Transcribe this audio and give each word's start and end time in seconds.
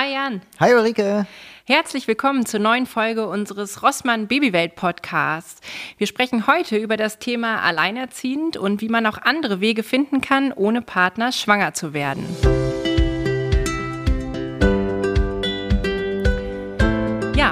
Hi 0.00 0.14
Jan. 0.14 0.40
Hi 0.58 0.72
Ulrike. 0.72 1.26
Herzlich 1.66 2.08
willkommen 2.08 2.46
zur 2.46 2.58
neuen 2.58 2.86
Folge 2.86 3.28
unseres 3.28 3.82
Rossmann 3.82 4.28
Babywelt 4.28 4.74
Podcasts. 4.74 5.60
Wir 5.98 6.06
sprechen 6.06 6.46
heute 6.46 6.78
über 6.78 6.96
das 6.96 7.18
Thema 7.18 7.60
Alleinerziehend 7.60 8.56
und 8.56 8.80
wie 8.80 8.88
man 8.88 9.04
auch 9.04 9.18
andere 9.18 9.60
Wege 9.60 9.82
finden 9.82 10.22
kann, 10.22 10.54
ohne 10.54 10.80
Partner 10.80 11.32
schwanger 11.32 11.74
zu 11.74 11.92
werden. 11.92 12.24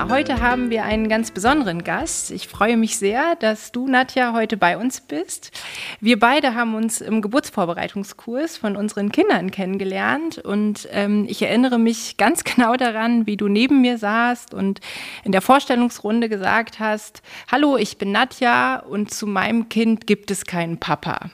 Heute 0.09 0.40
haben 0.40 0.70
wir 0.70 0.84
einen 0.84 1.11
ganz 1.11 1.30
besonderen 1.32 1.84
Gast. 1.84 2.30
Ich 2.30 2.48
freue 2.48 2.79
mich 2.79 2.96
sehr, 2.96 3.36
dass 3.36 3.72
du, 3.72 3.86
Nadja, 3.86 4.32
heute 4.32 4.57
bei 4.57 4.79
uns 4.79 5.02
bist. 5.02 5.52
Wir 6.00 6.18
beide 6.18 6.54
haben 6.54 6.75
uns 6.75 7.02
im 7.02 7.20
Geburtsvorbereitungskurs 7.20 8.57
von 8.57 8.75
unseren 8.75 9.12
Kindern 9.12 9.50
kennengelernt 9.50 10.39
und 10.39 10.89
ähm, 10.93 11.26
ich 11.29 11.43
erinnere 11.43 11.79
mich 11.79 12.16
ganz 12.16 12.43
genau 12.57 12.76
daran, 12.76 13.26
wie 13.26 13.36
du 13.36 13.48
neben 13.48 13.82
mir 13.82 13.98
saßt 13.98 14.54
und 14.54 14.81
in 15.25 15.32
der 15.32 15.43
Vorstellungsrunde 15.43 16.31
gesagt 16.31 16.81
hast, 16.81 17.20
hallo, 17.53 17.76
ich 17.76 17.98
bin 17.98 18.11
Nadja 18.11 18.79
und 18.79 19.12
zu 19.12 19.26
meinem 19.26 19.68
Kind 19.68 20.06
gibt 20.06 20.31
es 20.31 20.46
keinen 20.46 20.79
Papa. 20.79 21.29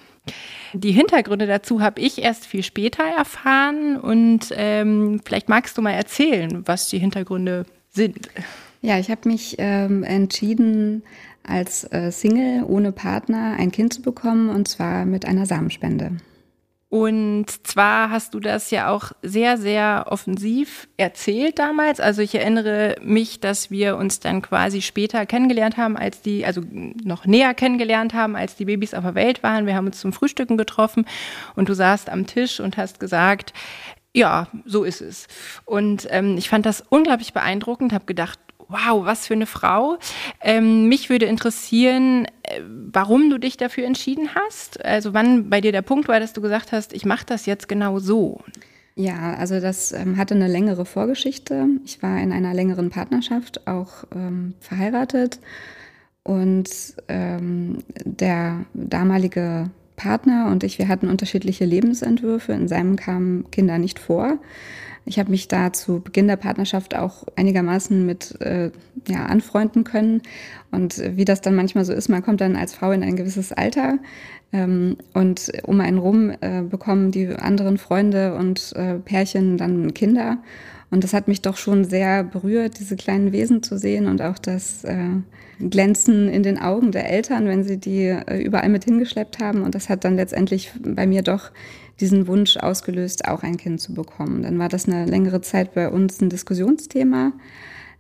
Die 0.73 0.93
Hintergründe 0.93 1.47
dazu 1.47 1.81
habe 1.81 2.01
ich 2.01 2.21
erst 2.21 2.45
viel 2.45 2.65
später 2.65 3.05
erfahren 3.05 4.01
und 4.01 4.49
ähm, 4.51 5.21
vielleicht 5.25 5.49
magst 5.49 5.79
du 5.79 5.83
mal 5.83 5.93
erzählen, 5.93 6.67
was 6.67 6.89
die 6.89 6.99
Hintergründe 6.99 7.67
sind. 7.95 8.29
Ja, 8.83 8.99
ich 8.99 9.11
habe 9.11 9.29
mich 9.29 9.57
ähm, 9.59 10.03
entschieden, 10.03 11.03
als 11.43 11.85
äh, 11.93 12.11
Single 12.11 12.65
ohne 12.65 12.93
Partner 12.93 13.57
ein 13.59 13.73
Kind 13.73 13.95
zu 13.95 14.03
bekommen 14.03 14.51
und 14.51 14.69
zwar 14.69 15.05
mit 15.05 15.27
einer 15.27 15.47
Samenspende. 15.47 16.13
Und 16.95 17.47
zwar 17.67 18.11
hast 18.11 18.35
du 18.35 18.41
das 18.41 18.71
ja 18.71 18.89
auch 18.89 19.11
sehr, 19.21 19.59
sehr 19.59 20.07
offensiv 20.11 20.87
erzählt 20.97 21.59
damals. 21.59 21.99
Also 21.99 22.23
ich 22.23 22.37
erinnere 22.37 22.95
mich, 23.03 23.41
dass 23.41 23.69
wir 23.73 23.97
uns 23.97 24.21
dann 24.21 24.43
quasi 24.43 24.81
später 24.81 25.27
kennengelernt 25.27 25.77
haben, 25.77 25.97
als 25.97 26.23
die, 26.23 26.47
also 26.47 26.63
noch 27.03 27.27
näher 27.27 27.53
kennengelernt 27.53 28.15
haben, 28.15 28.37
als 28.37 28.55
die 28.55 28.67
Babys 28.67 28.95
auf 28.95 29.03
der 29.03 29.17
Welt 29.17 29.43
waren. 29.43 29.67
Wir 29.67 29.75
haben 29.75 29.87
uns 29.87 29.99
zum 29.99 30.13
Frühstücken 30.13 30.57
getroffen 30.57 31.05
und 31.57 31.69
du 31.69 31.75
saßt 31.75 32.11
am 32.11 32.29
Tisch 32.29 32.61
und 32.61 32.77
hast 32.77 33.01
gesagt, 33.01 33.53
ja, 34.15 34.47
so 34.65 34.85
ist 34.85 35.01
es. 35.01 35.27
Und 35.65 36.07
ähm, 36.11 36.37
ich 36.39 36.49
fand 36.49 36.65
das 36.65 36.83
unglaublich 36.89 37.33
beeindruckend, 37.33 37.93
habe 37.93 38.05
gedacht, 38.07 38.39
wow, 38.69 39.05
was 39.05 39.27
für 39.27 39.35
eine 39.35 39.47
Frau. 39.47 39.99
Ähm, 40.41 40.89
mich 40.89 41.11
würde 41.11 41.27
interessieren, 41.27 42.27
äh, 42.43 42.61
warum 42.93 43.29
du 43.29 43.39
dich 43.39 43.57
dafür 43.57 43.87
entschieden 43.87 44.31
hast. 44.35 44.83
Also 44.85 45.13
wann 45.15 45.51
bei 45.51 45.61
dir 45.61 45.73
der 45.73 45.83
Punkt 45.83 46.09
war, 46.09 46.21
dass 46.21 46.33
du 46.33 46.41
gesagt 46.41 46.73
hast, 46.73 46.93
ich 46.93 47.05
mache 47.05 47.27
das 47.27 47.47
jetzt 47.47 47.69
genau 47.69 47.99
so. 47.99 48.41
Ja, 48.97 49.35
also 49.35 49.59
das 49.59 49.91
ähm, 49.93 50.17
hatte 50.17 50.35
eine 50.35 50.47
längere 50.47 50.85
Vorgeschichte. 50.85 51.67
Ich 51.85 52.01
war 52.03 52.21
in 52.21 52.33
einer 52.33 52.55
längeren 52.55 52.91
Partnerschaft 52.91 53.67
auch 53.67 54.05
ähm, 54.15 54.55
verheiratet 54.61 55.41
und 56.23 56.71
ähm, 57.09 57.79
der 58.05 58.65
damalige 58.73 59.71
Partner 59.97 60.49
und 60.51 60.65
ich, 60.65 60.79
wir 60.79 60.89
hatten 60.89 61.09
unterschiedliche 61.09 61.65
Lebensentwürfe. 61.65 62.53
In 62.53 62.69
seinem 62.69 62.97
kamen 62.97 63.51
Kinder 63.51 63.79
nicht 63.79 63.99
vor. 63.99 64.39
Ich 65.07 65.19
habe 65.19 65.31
mich 65.31 65.49
da 65.49 65.73
zu 65.73 66.01
Beginn 66.01 66.29
der 66.29 66.37
Partnerschaft 66.37 66.97
auch 66.97 67.25
einigermaßen 67.37 68.07
mit 68.07 68.41
äh, 68.41 68.71
ja, 69.07 69.27
anfreunden 69.27 69.85
können. 69.85 70.23
Und 70.71 71.03
wie 71.17 71.27
das 71.27 71.43
dann 71.43 71.55
manchmal 71.55 71.85
so 71.85 71.93
ist, 71.93 72.09
man 72.09 72.23
kommt 72.23 72.41
dann 72.41 72.57
als 72.57 72.75
Frau 72.75 72.91
in 72.93 73.03
ein 73.03 73.17
gewisses 73.17 73.53
Alter 73.53 73.99
ähm, 74.53 74.97
und 75.13 75.53
um 75.65 75.81
einen 75.81 75.99
rum 75.99 76.33
äh, 76.41 76.63
bekommen 76.63 77.11
die 77.11 77.29
anderen 77.29 77.77
Freunde 77.77 78.35
und 78.35 78.73
äh, 78.77 78.95
Pärchen 78.95 79.59
dann 79.59 79.93
Kinder. 79.93 80.39
Und 80.95 81.03
das 81.03 81.13
hat 81.13 81.27
mich 81.27 81.43
doch 81.43 81.57
schon 81.57 81.85
sehr 81.85 82.23
berührt, 82.23 82.79
diese 82.79 82.95
kleinen 82.95 83.33
Wesen 83.33 83.65
zu 83.65 83.77
sehen 83.77 84.07
und 84.07 84.23
auch 84.23 84.39
das 84.39 84.85
äh, 84.85 85.09
Glänzen 85.59 86.29
in 86.29 86.45
den 86.45 86.57
Augen 86.57 86.93
der 86.93 87.11
Eltern, 87.11 87.49
wenn 87.49 87.65
sie 87.65 87.79
die 87.79 88.05
äh, 88.05 88.41
überall 88.41 88.69
mit 88.69 88.85
hingeschleppt 88.85 89.41
haben. 89.41 89.63
Und 89.63 89.75
das 89.75 89.89
hat 89.89 90.05
dann 90.05 90.15
letztendlich 90.15 90.71
bei 90.79 91.09
mir 91.09 91.23
doch 91.23 91.51
diesen 91.99 92.29
Wunsch 92.29 92.57
ausgelöst, 92.59 93.27
auch 93.27 93.43
ein 93.43 93.57
Kind 93.57 93.81
zu 93.81 93.93
bekommen. 93.93 94.45
Dann 94.45 94.57
war 94.61 94.69
das 94.69 94.87
eine 94.87 95.05
längere 95.05 95.41
Zeit 95.41 95.75
bei 95.75 95.91
uns 95.91 96.21
ein 96.21 96.31
Diskussionsthema. 96.31 97.33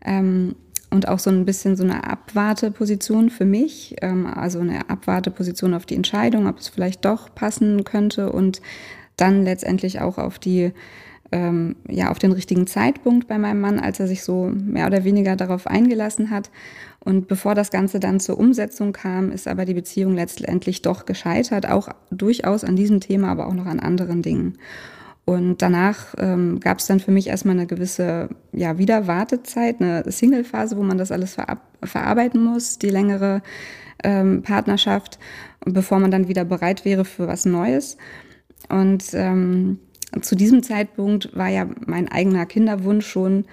Ähm, 0.04 0.54
und 0.90 1.08
auch 1.08 1.18
so 1.18 1.30
ein 1.30 1.44
bisschen 1.44 1.74
so 1.74 1.82
eine 1.82 2.08
Abwarteposition 2.08 3.28
für 3.28 3.44
mich, 3.44 3.96
ähm, 4.02 4.24
also 4.24 4.60
eine 4.60 4.88
Abwarteposition 4.88 5.74
auf 5.74 5.84
die 5.84 5.96
Entscheidung, 5.96 6.46
ob 6.46 6.60
es 6.60 6.68
vielleicht 6.68 7.04
doch 7.04 7.34
passen 7.34 7.82
könnte 7.82 8.30
und 8.30 8.62
dann 9.16 9.42
letztendlich 9.42 10.00
auch 10.00 10.16
auf 10.16 10.38
die 10.38 10.70
ähm, 11.32 11.76
ja 11.88 12.10
auf 12.10 12.18
den 12.18 12.32
richtigen 12.32 12.66
Zeitpunkt 12.66 13.28
bei 13.28 13.38
meinem 13.38 13.60
Mann, 13.60 13.80
als 13.80 14.00
er 14.00 14.06
sich 14.06 14.22
so 14.22 14.50
mehr 14.54 14.86
oder 14.86 15.04
weniger 15.04 15.36
darauf 15.36 15.66
eingelassen 15.66 16.30
hat. 16.30 16.50
Und 17.00 17.28
bevor 17.28 17.54
das 17.54 17.70
Ganze 17.70 18.00
dann 18.00 18.20
zur 18.20 18.38
Umsetzung 18.38 18.92
kam, 18.92 19.30
ist 19.30 19.46
aber 19.46 19.64
die 19.64 19.74
Beziehung 19.74 20.14
letztendlich 20.14 20.82
doch 20.82 21.04
gescheitert, 21.04 21.68
auch 21.68 21.88
durchaus 22.10 22.64
an 22.64 22.76
diesem 22.76 23.00
Thema, 23.00 23.28
aber 23.28 23.46
auch 23.46 23.54
noch 23.54 23.66
an 23.66 23.80
anderen 23.80 24.22
Dingen. 24.22 24.58
Und 25.26 25.62
danach 25.62 26.14
ähm, 26.18 26.60
gab 26.60 26.78
es 26.78 26.86
dann 26.86 27.00
für 27.00 27.10
mich 27.10 27.28
erstmal 27.28 27.56
eine 27.56 27.66
gewisse 27.66 28.28
ja, 28.52 28.76
Wiederwartezeit, 28.76 29.80
eine 29.80 30.10
Single-Phase, 30.10 30.76
wo 30.76 30.82
man 30.82 30.98
das 30.98 31.12
alles 31.12 31.34
ver 31.34 31.58
verarbeiten 31.82 32.42
muss, 32.42 32.78
die 32.78 32.88
längere 32.88 33.42
ähm, 34.02 34.42
Partnerschaft, 34.42 35.18
bevor 35.64 35.98
man 35.98 36.10
dann 36.10 36.28
wieder 36.28 36.44
bereit 36.44 36.84
wäre 36.86 37.04
für 37.04 37.26
was 37.26 37.44
Neues. 37.44 37.98
Und 38.70 39.04
ähm, 39.12 39.78
zu 40.20 40.36
diesem 40.36 40.62
Zeitpunkt 40.62 41.36
war 41.36 41.48
ja 41.48 41.66
mein 41.86 42.10
eigener 42.10 42.46
Kinderwunsch 42.46 43.06
schon 43.06 43.44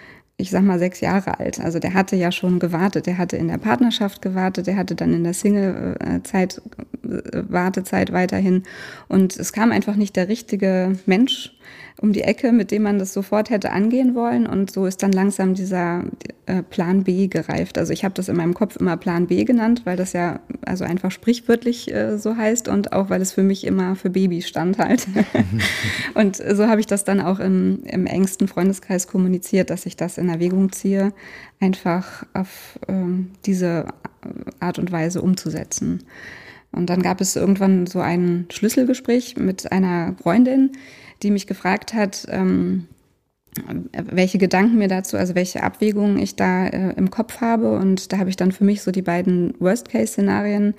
ich 0.41 0.49
sag 0.49 0.63
mal, 0.63 0.79
sechs 0.79 1.01
Jahre 1.01 1.39
alt. 1.39 1.59
Also 1.59 1.79
der 1.79 1.93
hatte 1.93 2.15
ja 2.15 2.31
schon 2.31 2.59
gewartet. 2.59 3.05
Der 3.05 3.17
hatte 3.17 3.37
in 3.37 3.47
der 3.47 3.59
Partnerschaft 3.59 4.21
gewartet, 4.21 4.67
der 4.67 4.75
hatte 4.75 4.95
dann 4.95 5.13
in 5.13 5.23
der 5.23 5.33
Single-Zeit, 5.33 6.61
äh, 7.03 7.43
Wartezeit 7.47 8.11
weiterhin. 8.11 8.63
Und 9.07 9.37
es 9.37 9.53
kam 9.53 9.71
einfach 9.71 9.95
nicht 9.95 10.15
der 10.15 10.27
richtige 10.27 10.97
Mensch 11.05 11.53
um 12.01 12.13
die 12.13 12.21
Ecke, 12.21 12.51
mit 12.51 12.71
dem 12.71 12.83
man 12.83 12.99
das 12.99 13.13
sofort 13.13 13.49
hätte 13.49 13.71
angehen 13.71 14.15
wollen. 14.15 14.47
Und 14.47 14.71
so 14.71 14.85
ist 14.85 15.03
dann 15.03 15.11
langsam 15.11 15.53
dieser 15.53 16.03
äh, 16.45 16.63
Plan 16.63 17.03
B 17.03 17.27
gereift. 17.27 17.77
Also 17.77 17.93
ich 17.93 18.03
habe 18.03 18.13
das 18.13 18.27
in 18.29 18.35
meinem 18.35 18.53
Kopf 18.53 18.75
immer 18.75 18.97
Plan 18.97 19.27
B 19.27 19.43
genannt, 19.43 19.81
weil 19.85 19.97
das 19.97 20.13
ja 20.13 20.39
also 20.65 20.83
einfach 20.83 21.11
sprichwörtlich 21.11 21.93
äh, 21.93 22.17
so 22.17 22.35
heißt 22.35 22.67
und 22.67 22.93
auch 22.93 23.09
weil 23.09 23.21
es 23.21 23.33
für 23.33 23.43
mich 23.43 23.65
immer 23.65 23.95
für 23.95 24.09
Baby 24.09 24.41
stand 24.41 24.77
halt. 24.77 25.07
und 26.15 26.37
so 26.37 26.67
habe 26.67 26.79
ich 26.79 26.87
das 26.87 27.03
dann 27.03 27.21
auch 27.21 27.39
im, 27.39 27.83
im 27.85 28.05
engsten 28.05 28.47
Freundeskreis 28.47 29.07
kommuniziert, 29.07 29.69
dass 29.69 29.85
ich 29.85 29.95
das 29.95 30.17
in 30.17 30.29
Erwägung 30.29 30.71
ziehe, 30.71 31.13
einfach 31.59 32.25
auf 32.33 32.79
ähm, 32.87 33.31
diese 33.45 33.85
Art 34.59 34.79
und 34.79 34.91
Weise 34.91 35.21
umzusetzen. 35.21 36.03
Und 36.71 36.89
dann 36.89 37.01
gab 37.01 37.21
es 37.21 37.35
irgendwann 37.35 37.85
so 37.85 37.99
ein 37.99 38.45
Schlüsselgespräch 38.49 39.35
mit 39.37 39.71
einer 39.71 40.15
Freundin, 40.21 40.71
die 41.23 41.31
mich 41.31 41.47
gefragt 41.47 41.93
hat, 41.93 42.27
ähm, 42.29 42.87
welche 43.91 44.37
Gedanken 44.37 44.77
mir 44.77 44.87
dazu, 44.87 45.17
also 45.17 45.35
welche 45.35 45.61
Abwägungen 45.63 46.17
ich 46.17 46.35
da 46.35 46.67
äh, 46.67 46.93
im 46.93 47.11
Kopf 47.11 47.41
habe. 47.41 47.71
Und 47.77 48.13
da 48.13 48.17
habe 48.17 48.29
ich 48.29 48.37
dann 48.37 48.51
für 48.51 48.63
mich 48.63 48.81
so 48.81 48.91
die 48.91 49.01
beiden 49.01 49.53
Worst-Case-Szenarien 49.59 50.73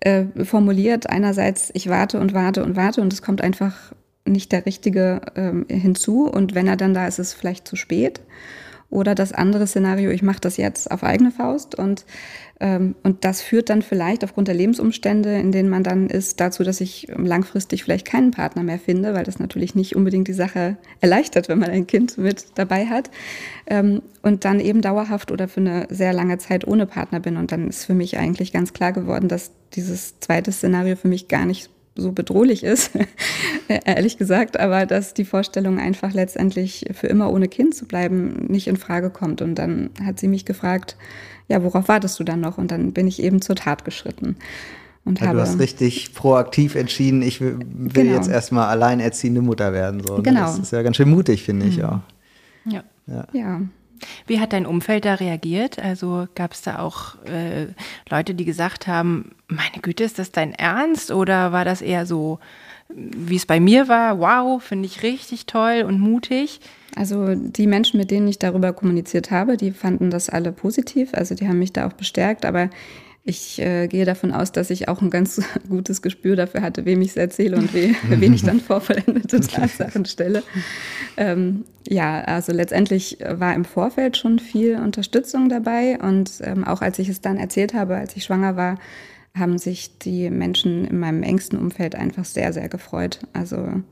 äh, 0.00 0.24
formuliert. 0.44 1.10
Einerseits, 1.10 1.70
ich 1.74 1.88
warte 1.88 2.20
und 2.20 2.32
warte 2.32 2.62
und 2.62 2.76
warte 2.76 3.00
und 3.00 3.12
es 3.12 3.22
kommt 3.22 3.40
einfach 3.40 3.92
nicht 4.24 4.52
der 4.52 4.66
Richtige 4.66 5.20
ähm, 5.34 5.66
hinzu. 5.68 6.28
Und 6.28 6.54
wenn 6.54 6.68
er 6.68 6.76
dann 6.76 6.94
da 6.94 7.08
ist, 7.08 7.18
ist 7.18 7.28
es 7.28 7.34
vielleicht 7.34 7.66
zu 7.66 7.74
spät. 7.74 8.20
Oder 8.92 9.14
das 9.14 9.32
andere 9.32 9.66
Szenario, 9.66 10.10
ich 10.10 10.22
mache 10.22 10.40
das 10.42 10.58
jetzt 10.58 10.90
auf 10.90 11.02
eigene 11.02 11.30
Faust 11.30 11.74
und, 11.74 12.04
ähm, 12.60 12.94
und 13.02 13.24
das 13.24 13.40
führt 13.40 13.70
dann 13.70 13.80
vielleicht 13.80 14.22
aufgrund 14.22 14.48
der 14.48 14.54
Lebensumstände, 14.54 15.34
in 15.38 15.50
denen 15.50 15.70
man 15.70 15.82
dann 15.82 16.10
ist, 16.10 16.40
dazu, 16.40 16.62
dass 16.62 16.82
ich 16.82 17.08
langfristig 17.16 17.84
vielleicht 17.84 18.06
keinen 18.06 18.32
Partner 18.32 18.62
mehr 18.62 18.78
finde, 18.78 19.14
weil 19.14 19.24
das 19.24 19.38
natürlich 19.38 19.74
nicht 19.74 19.96
unbedingt 19.96 20.28
die 20.28 20.34
Sache 20.34 20.76
erleichtert, 21.00 21.48
wenn 21.48 21.58
man 21.58 21.70
ein 21.70 21.86
Kind 21.86 22.18
mit 22.18 22.44
dabei 22.56 22.84
hat. 22.84 23.10
Ähm, 23.66 24.02
und 24.20 24.44
dann 24.44 24.60
eben 24.60 24.82
dauerhaft 24.82 25.32
oder 25.32 25.48
für 25.48 25.60
eine 25.60 25.86
sehr 25.88 26.12
lange 26.12 26.36
Zeit 26.36 26.66
ohne 26.66 26.84
Partner 26.84 27.18
bin. 27.18 27.38
Und 27.38 27.50
dann 27.50 27.68
ist 27.68 27.86
für 27.86 27.94
mich 27.94 28.18
eigentlich 28.18 28.52
ganz 28.52 28.74
klar 28.74 28.92
geworden, 28.92 29.28
dass 29.28 29.52
dieses 29.72 30.20
zweite 30.20 30.52
Szenario 30.52 30.96
für 30.96 31.08
mich 31.08 31.28
gar 31.28 31.46
nicht 31.46 31.70
so 31.94 32.12
bedrohlich 32.12 32.62
ist, 32.62 32.90
ehrlich 33.84 34.18
gesagt, 34.18 34.58
aber 34.58 34.86
dass 34.86 35.14
die 35.14 35.24
Vorstellung 35.24 35.78
einfach 35.78 36.12
letztendlich 36.12 36.86
für 36.92 37.06
immer 37.06 37.30
ohne 37.30 37.48
Kind 37.48 37.74
zu 37.74 37.86
bleiben 37.86 38.46
nicht 38.48 38.66
in 38.66 38.76
Frage 38.76 39.10
kommt. 39.10 39.42
Und 39.42 39.56
dann 39.56 39.90
hat 40.04 40.18
sie 40.18 40.28
mich 40.28 40.44
gefragt, 40.44 40.96
ja, 41.48 41.62
worauf 41.62 41.88
wartest 41.88 42.18
du 42.18 42.24
dann 42.24 42.40
noch? 42.40 42.58
Und 42.58 42.70
dann 42.70 42.92
bin 42.92 43.06
ich 43.06 43.22
eben 43.22 43.42
zur 43.42 43.56
Tat 43.56 43.84
geschritten. 43.84 44.36
Und 45.04 45.20
ja, 45.20 45.28
habe, 45.28 45.38
du 45.38 45.42
hast 45.42 45.58
richtig 45.58 46.14
proaktiv 46.14 46.76
entschieden, 46.76 47.22
ich 47.22 47.40
will, 47.40 47.58
will 47.58 48.04
genau. 48.04 48.16
jetzt 48.16 48.28
erstmal 48.28 48.68
alleinerziehende 48.68 49.42
Mutter 49.42 49.72
werden. 49.72 50.00
So. 50.06 50.18
Ne? 50.18 50.22
Genau. 50.22 50.42
Das 50.42 50.58
ist 50.58 50.72
ja 50.72 50.82
ganz 50.82 50.96
schön 50.96 51.10
mutig, 51.10 51.42
finde 51.42 51.66
ich 51.66 51.78
mhm. 51.78 51.84
auch. 51.84 52.00
Ja. 52.66 52.84
ja. 53.06 53.26
ja. 53.32 53.60
Wie 54.26 54.40
hat 54.40 54.52
dein 54.52 54.66
Umfeld 54.66 55.04
da 55.04 55.14
reagiert? 55.14 55.78
Also 55.78 56.26
gab 56.34 56.52
es 56.52 56.62
da 56.62 56.78
auch 56.78 57.22
äh, 57.24 57.68
Leute, 58.08 58.34
die 58.34 58.44
gesagt 58.44 58.86
haben, 58.86 59.32
meine 59.48 59.80
Güte, 59.80 60.04
ist 60.04 60.18
das 60.18 60.32
dein 60.32 60.52
Ernst? 60.54 61.10
Oder 61.10 61.52
war 61.52 61.64
das 61.64 61.82
eher 61.82 62.06
so, 62.06 62.38
wie 62.94 63.36
es 63.36 63.46
bei 63.46 63.60
mir 63.60 63.88
war, 63.88 64.18
wow, 64.18 64.62
finde 64.62 64.86
ich 64.86 65.02
richtig 65.02 65.46
toll 65.46 65.84
und 65.86 66.00
mutig. 66.00 66.60
Also 66.94 67.34
die 67.34 67.66
Menschen, 67.66 67.98
mit 67.98 68.10
denen 68.10 68.28
ich 68.28 68.38
darüber 68.38 68.72
kommuniziert 68.72 69.30
habe, 69.30 69.56
die 69.56 69.70
fanden 69.70 70.10
das 70.10 70.28
alle 70.28 70.52
positiv. 70.52 71.14
Also 71.14 71.34
die 71.34 71.48
haben 71.48 71.58
mich 71.58 71.72
da 71.72 71.86
auch 71.86 71.94
bestärkt. 71.94 72.44
Aber 72.44 72.68
ich 73.24 73.60
äh, 73.60 73.86
gehe 73.86 74.04
davon 74.04 74.32
aus, 74.32 74.50
dass 74.50 74.70
ich 74.70 74.88
auch 74.88 75.00
ein 75.00 75.10
ganz 75.10 75.40
gutes 75.68 76.02
Gespür 76.02 76.36
dafür 76.36 76.62
hatte, 76.62 76.84
wem 76.84 77.00
ich 77.02 77.10
es 77.10 77.16
erzähle 77.16 77.56
und 77.56 77.72
we, 77.72 77.94
wen 78.08 78.34
ich 78.34 78.42
dann 78.42 78.60
vor 78.60 78.80
vollendete 78.80 79.40
Tatsachen 79.40 80.04
stelle. 80.04 80.42
Ähm, 81.16 81.64
ja, 81.88 82.22
also 82.22 82.52
letztendlich 82.52 83.18
war 83.20 83.54
im 83.54 83.64
Vorfeld 83.64 84.16
schon 84.16 84.38
viel 84.38 84.76
Unterstützung 84.76 85.48
dabei 85.48 85.98
und 86.00 86.32
ähm, 86.42 86.64
auch 86.64 86.82
als 86.82 86.98
ich 86.98 87.08
es 87.08 87.20
dann 87.20 87.36
erzählt 87.36 87.74
habe, 87.74 87.96
als 87.96 88.16
ich 88.16 88.24
schwanger 88.24 88.56
war, 88.56 88.78
haben 89.34 89.58
sich 89.58 89.98
die 89.98 90.30
Menschen 90.30 90.84
in 90.84 90.98
meinem 90.98 91.22
engsten 91.22 91.58
Umfeld 91.58 91.94
einfach 91.94 92.24
sehr, 92.24 92.52
sehr 92.52 92.68
gefreut. 92.68 93.20
Also 93.32 93.82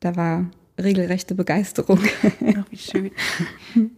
da 0.00 0.16
war 0.16 0.46
regelrechte 0.78 1.34
Begeisterung. 1.34 1.98
Ach, 2.22 2.64
wie 2.70 2.76
schön. 2.76 3.10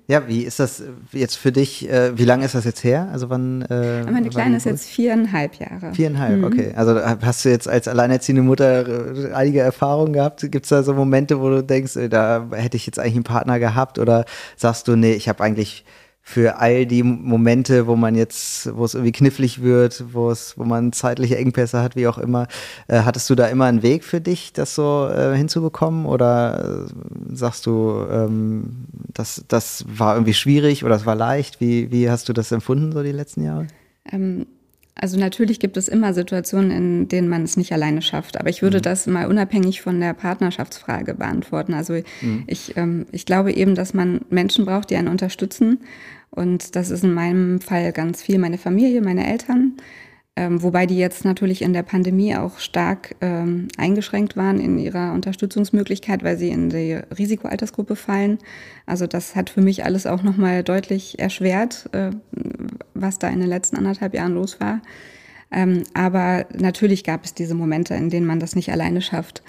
Ja, 0.06 0.26
wie 0.28 0.42
ist 0.42 0.58
das 0.58 0.82
jetzt 1.12 1.36
für 1.36 1.52
dich? 1.52 1.88
Äh, 1.88 2.16
wie 2.18 2.24
lange 2.24 2.44
ist 2.44 2.54
das 2.54 2.64
jetzt 2.64 2.82
her? 2.82 3.08
Also 3.12 3.30
wann? 3.30 3.62
Äh, 3.62 4.10
Meine 4.10 4.30
Kleine 4.30 4.56
ist 4.56 4.64
jetzt 4.64 4.88
viereinhalb 4.88 5.54
Jahre. 5.56 5.94
Viereinhalb, 5.94 6.38
mhm. 6.38 6.44
okay. 6.44 6.72
Also 6.74 6.98
hast 7.00 7.44
du 7.44 7.50
jetzt 7.50 7.68
als 7.68 7.86
alleinerziehende 7.86 8.42
Mutter 8.42 9.14
äh, 9.14 9.32
einige 9.32 9.60
Erfahrungen 9.60 10.12
gehabt? 10.12 10.40
Gibt 10.50 10.64
es 10.64 10.70
da 10.70 10.82
so 10.82 10.94
Momente, 10.94 11.40
wo 11.40 11.50
du 11.50 11.62
denkst, 11.62 11.96
äh, 11.96 12.08
da 12.08 12.48
hätte 12.52 12.76
ich 12.76 12.86
jetzt 12.86 12.98
eigentlich 12.98 13.14
einen 13.14 13.24
Partner 13.24 13.58
gehabt? 13.58 13.98
Oder 13.98 14.24
sagst 14.56 14.88
du, 14.88 14.96
nee, 14.96 15.12
ich 15.12 15.28
habe 15.28 15.44
eigentlich 15.44 15.84
für 16.30 16.58
all 16.58 16.86
die 16.86 17.02
Momente, 17.02 17.88
wo 17.88 17.96
man 17.96 18.14
jetzt, 18.14 18.74
wo 18.76 18.84
es 18.84 18.94
irgendwie 18.94 19.10
knifflig 19.10 19.62
wird, 19.62 20.04
wo 20.12 20.30
es, 20.30 20.56
wo 20.56 20.62
man 20.62 20.92
zeitliche 20.92 21.36
Engpässe 21.36 21.82
hat, 21.82 21.96
wie 21.96 22.06
auch 22.06 22.18
immer. 22.18 22.46
Äh, 22.86 23.00
hattest 23.00 23.28
du 23.30 23.34
da 23.34 23.48
immer 23.48 23.64
einen 23.64 23.82
Weg 23.82 24.04
für 24.04 24.20
dich, 24.20 24.52
das 24.52 24.76
so 24.76 25.08
äh, 25.08 25.36
hinzubekommen? 25.36 26.06
Oder 26.06 26.86
äh, 26.86 27.34
sagst 27.34 27.66
du, 27.66 28.06
ähm, 28.12 28.86
das, 29.12 29.44
das 29.48 29.84
war 29.88 30.14
irgendwie 30.14 30.34
schwierig 30.34 30.84
oder 30.84 30.94
es 30.94 31.04
war 31.04 31.16
leicht? 31.16 31.60
Wie, 31.60 31.90
wie 31.90 32.08
hast 32.08 32.28
du 32.28 32.32
das 32.32 32.52
empfunden, 32.52 32.92
so 32.92 33.02
die 33.02 33.10
letzten 33.10 33.42
Jahre? 33.42 33.66
Ähm, 34.12 34.46
also 34.94 35.18
natürlich 35.18 35.58
gibt 35.58 35.76
es 35.76 35.88
immer 35.88 36.14
Situationen, 36.14 36.70
in 36.70 37.08
denen 37.08 37.28
man 37.28 37.42
es 37.42 37.56
nicht 37.56 37.72
alleine 37.72 38.02
schafft. 38.02 38.38
Aber 38.38 38.50
ich 38.50 38.62
würde 38.62 38.78
mhm. 38.78 38.82
das 38.82 39.08
mal 39.08 39.26
unabhängig 39.26 39.82
von 39.82 39.98
der 39.98 40.14
Partnerschaftsfrage 40.14 41.14
beantworten. 41.14 41.74
Also 41.74 41.94
mhm. 42.20 42.44
ich, 42.46 42.76
ähm, 42.76 43.06
ich 43.10 43.26
glaube 43.26 43.52
eben, 43.52 43.74
dass 43.74 43.94
man 43.94 44.20
Menschen 44.30 44.64
braucht, 44.64 44.90
die 44.90 44.96
einen 44.96 45.08
unterstützen. 45.08 45.80
Und 46.30 46.76
das 46.76 46.90
ist 46.90 47.04
in 47.04 47.12
meinem 47.12 47.60
Fall 47.60 47.92
ganz 47.92 48.22
viel 48.22 48.38
meine 48.38 48.58
Familie, 48.58 49.00
meine 49.00 49.26
Eltern. 49.26 49.76
Ähm, 50.36 50.62
wobei 50.62 50.86
die 50.86 50.96
jetzt 50.96 51.24
natürlich 51.24 51.60
in 51.60 51.72
der 51.72 51.82
Pandemie 51.82 52.36
auch 52.36 52.60
stark 52.60 53.16
ähm, 53.20 53.66
eingeschränkt 53.76 54.36
waren 54.36 54.60
in 54.60 54.78
ihrer 54.78 55.12
Unterstützungsmöglichkeit, 55.12 56.22
weil 56.22 56.38
sie 56.38 56.50
in 56.50 56.70
die 56.70 56.94
Risikoaltersgruppe 56.94 57.96
fallen. 57.96 58.38
Also 58.86 59.06
das 59.06 59.34
hat 59.34 59.50
für 59.50 59.60
mich 59.60 59.84
alles 59.84 60.06
auch 60.06 60.22
nochmal 60.22 60.62
deutlich 60.62 61.18
erschwert, 61.18 61.90
äh, 61.92 62.10
was 62.94 63.18
da 63.18 63.28
in 63.28 63.40
den 63.40 63.48
letzten 63.48 63.76
anderthalb 63.76 64.14
Jahren 64.14 64.34
los 64.34 64.60
war. 64.60 64.80
Ähm, 65.50 65.82
aber 65.94 66.46
natürlich 66.56 67.02
gab 67.02 67.24
es 67.24 67.34
diese 67.34 67.56
Momente, 67.56 67.94
in 67.94 68.08
denen 68.08 68.26
man 68.26 68.38
das 68.38 68.54
nicht 68.54 68.70
alleine 68.70 69.02
schafft. 69.02 69.42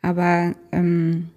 Aber 0.00 0.54
ähm, 0.70 1.28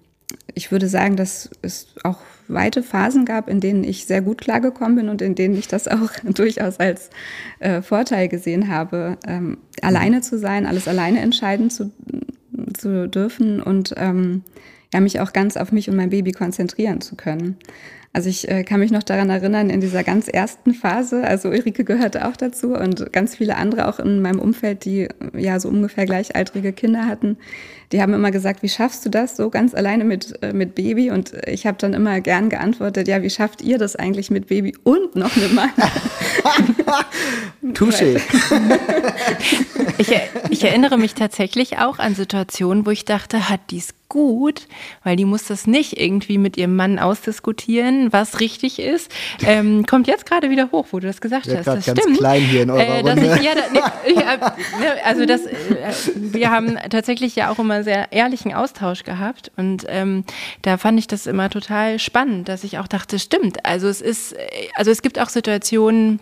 ich 0.55 0.71
würde 0.71 0.87
sagen, 0.87 1.15
dass 1.15 1.49
es 1.61 1.87
auch 2.03 2.19
weite 2.47 2.83
Phasen 2.83 3.25
gab, 3.25 3.49
in 3.49 3.59
denen 3.59 3.83
ich 3.83 4.05
sehr 4.05 4.21
gut 4.21 4.39
klargekommen 4.41 4.95
bin 4.95 5.09
und 5.09 5.21
in 5.21 5.35
denen 5.35 5.57
ich 5.57 5.67
das 5.67 5.87
auch 5.87 6.11
durchaus 6.23 6.79
als 6.79 7.09
äh, 7.59 7.81
Vorteil 7.81 8.27
gesehen 8.27 8.67
habe, 8.67 9.17
ähm, 9.27 9.57
alleine 9.81 10.21
zu 10.21 10.37
sein, 10.37 10.65
alles 10.65 10.87
alleine 10.87 11.19
entscheiden 11.21 11.69
zu, 11.69 11.91
zu 12.77 13.07
dürfen 13.07 13.61
und 13.61 13.93
ähm, 13.97 14.43
ja, 14.93 14.99
mich 14.99 15.19
auch 15.19 15.33
ganz 15.33 15.57
auf 15.57 15.71
mich 15.71 15.89
und 15.89 15.95
mein 15.95 16.11
Baby 16.11 16.31
konzentrieren 16.31 17.01
zu 17.01 17.15
können. 17.15 17.57
Also 18.15 18.29
ich 18.29 18.47
äh, 18.47 18.63
kann 18.63 18.79
mich 18.79 18.91
noch 18.91 19.01
daran 19.01 19.31
erinnern, 19.31 19.71
in 19.71 19.81
dieser 19.81 20.03
ganz 20.03 20.27
ersten 20.27 20.75
Phase, 20.75 21.23
also 21.23 21.49
Ulrike 21.49 21.83
gehörte 21.83 22.27
auch 22.27 22.37
dazu 22.37 22.75
und 22.75 23.11
ganz 23.11 23.35
viele 23.35 23.57
andere 23.57 23.87
auch 23.87 23.97
in 23.97 24.21
meinem 24.21 24.37
Umfeld, 24.37 24.85
die 24.85 25.07
ja 25.35 25.59
so 25.59 25.67
ungefähr 25.67 26.05
gleichaltrige 26.05 26.73
Kinder 26.73 27.07
hatten, 27.07 27.37
die 27.93 28.01
haben 28.01 28.13
immer 28.13 28.31
gesagt, 28.31 28.63
wie 28.63 28.69
schaffst 28.69 29.05
du 29.05 29.09
das 29.09 29.37
so 29.37 29.51
ganz 29.51 29.75
alleine 29.75 30.03
mit, 30.03 30.41
äh, 30.41 30.51
mit 30.51 30.73
Baby? 30.73 31.11
Und 31.11 31.33
ich 31.45 31.67
habe 31.67 31.77
dann 31.77 31.93
immer 31.93 32.19
gern 32.21 32.49
geantwortet, 32.49 33.07
ja, 33.07 33.21
wie 33.21 33.29
schafft 33.29 33.61
ihr 33.61 33.77
das 33.77 33.95
eigentlich 33.95 34.31
mit 34.31 34.47
Baby 34.47 34.75
und 34.83 35.15
noch 35.15 35.35
mit 35.35 35.53
Mann? 35.53 35.69
Touché. 37.73 38.19
ich, 39.99 40.11
ich 40.49 40.63
erinnere 40.63 40.97
mich 40.97 41.13
tatsächlich 41.13 41.77
auch 41.77 41.99
an 41.99 42.15
Situationen, 42.15 42.85
wo 42.85 42.89
ich 42.89 43.05
dachte, 43.05 43.47
hat 43.47 43.61
dies 43.69 43.93
gut, 44.13 44.67
weil 45.03 45.15
die 45.15 45.25
muss 45.25 45.45
das 45.45 45.65
nicht 45.65 45.99
irgendwie 45.99 46.37
mit 46.37 46.55
ihrem 46.55 46.75
Mann 46.75 46.99
ausdiskutieren, 46.99 48.13
was 48.13 48.39
richtig 48.39 48.77
ist. 48.77 49.11
Ähm, 49.43 49.87
kommt 49.87 50.05
jetzt 50.05 50.27
gerade 50.27 50.51
wieder 50.51 50.71
hoch, 50.71 50.85
wo 50.91 50.99
du 50.99 51.07
das 51.07 51.19
gesagt 51.19 51.47
ja, 51.47 51.57
hast. 51.57 51.65
Das 51.65 51.85
ganz 51.87 51.99
stimmt. 51.99 52.19
klein 52.19 52.43
hier 52.43 52.61
in 52.61 52.69
eurer 52.69 52.83
äh, 52.83 52.99
Runde. 52.99 53.35
Ich, 53.35 53.43
ja, 53.43 53.55
da, 53.55 54.11
ja, 54.11 54.37
ne, 54.79 55.03
also 55.03 55.25
das, 55.25 55.47
äh, 55.47 55.51
wir 56.15 56.51
haben 56.51 56.77
tatsächlich 56.91 57.35
ja 57.35 57.49
auch 57.49 57.57
immer 57.57 57.83
sehr 57.83 58.11
ehrlichen 58.11 58.53
Austausch 58.53 59.03
gehabt 59.03 59.51
und 59.57 59.83
ähm, 59.87 60.25
da 60.61 60.77
fand 60.77 60.99
ich 60.99 61.07
das 61.07 61.25
immer 61.25 61.49
total 61.49 61.97
spannend, 61.97 62.49
dass 62.49 62.63
ich 62.63 62.77
auch 62.77 62.87
dachte, 62.87 63.17
stimmt. 63.17 63.65
Also 63.65 63.87
es 63.87 63.99
ist, 63.99 64.33
äh, 64.33 64.37
also 64.75 64.91
es 64.91 65.01
gibt 65.01 65.19
auch 65.19 65.29
Situationen, 65.29 66.19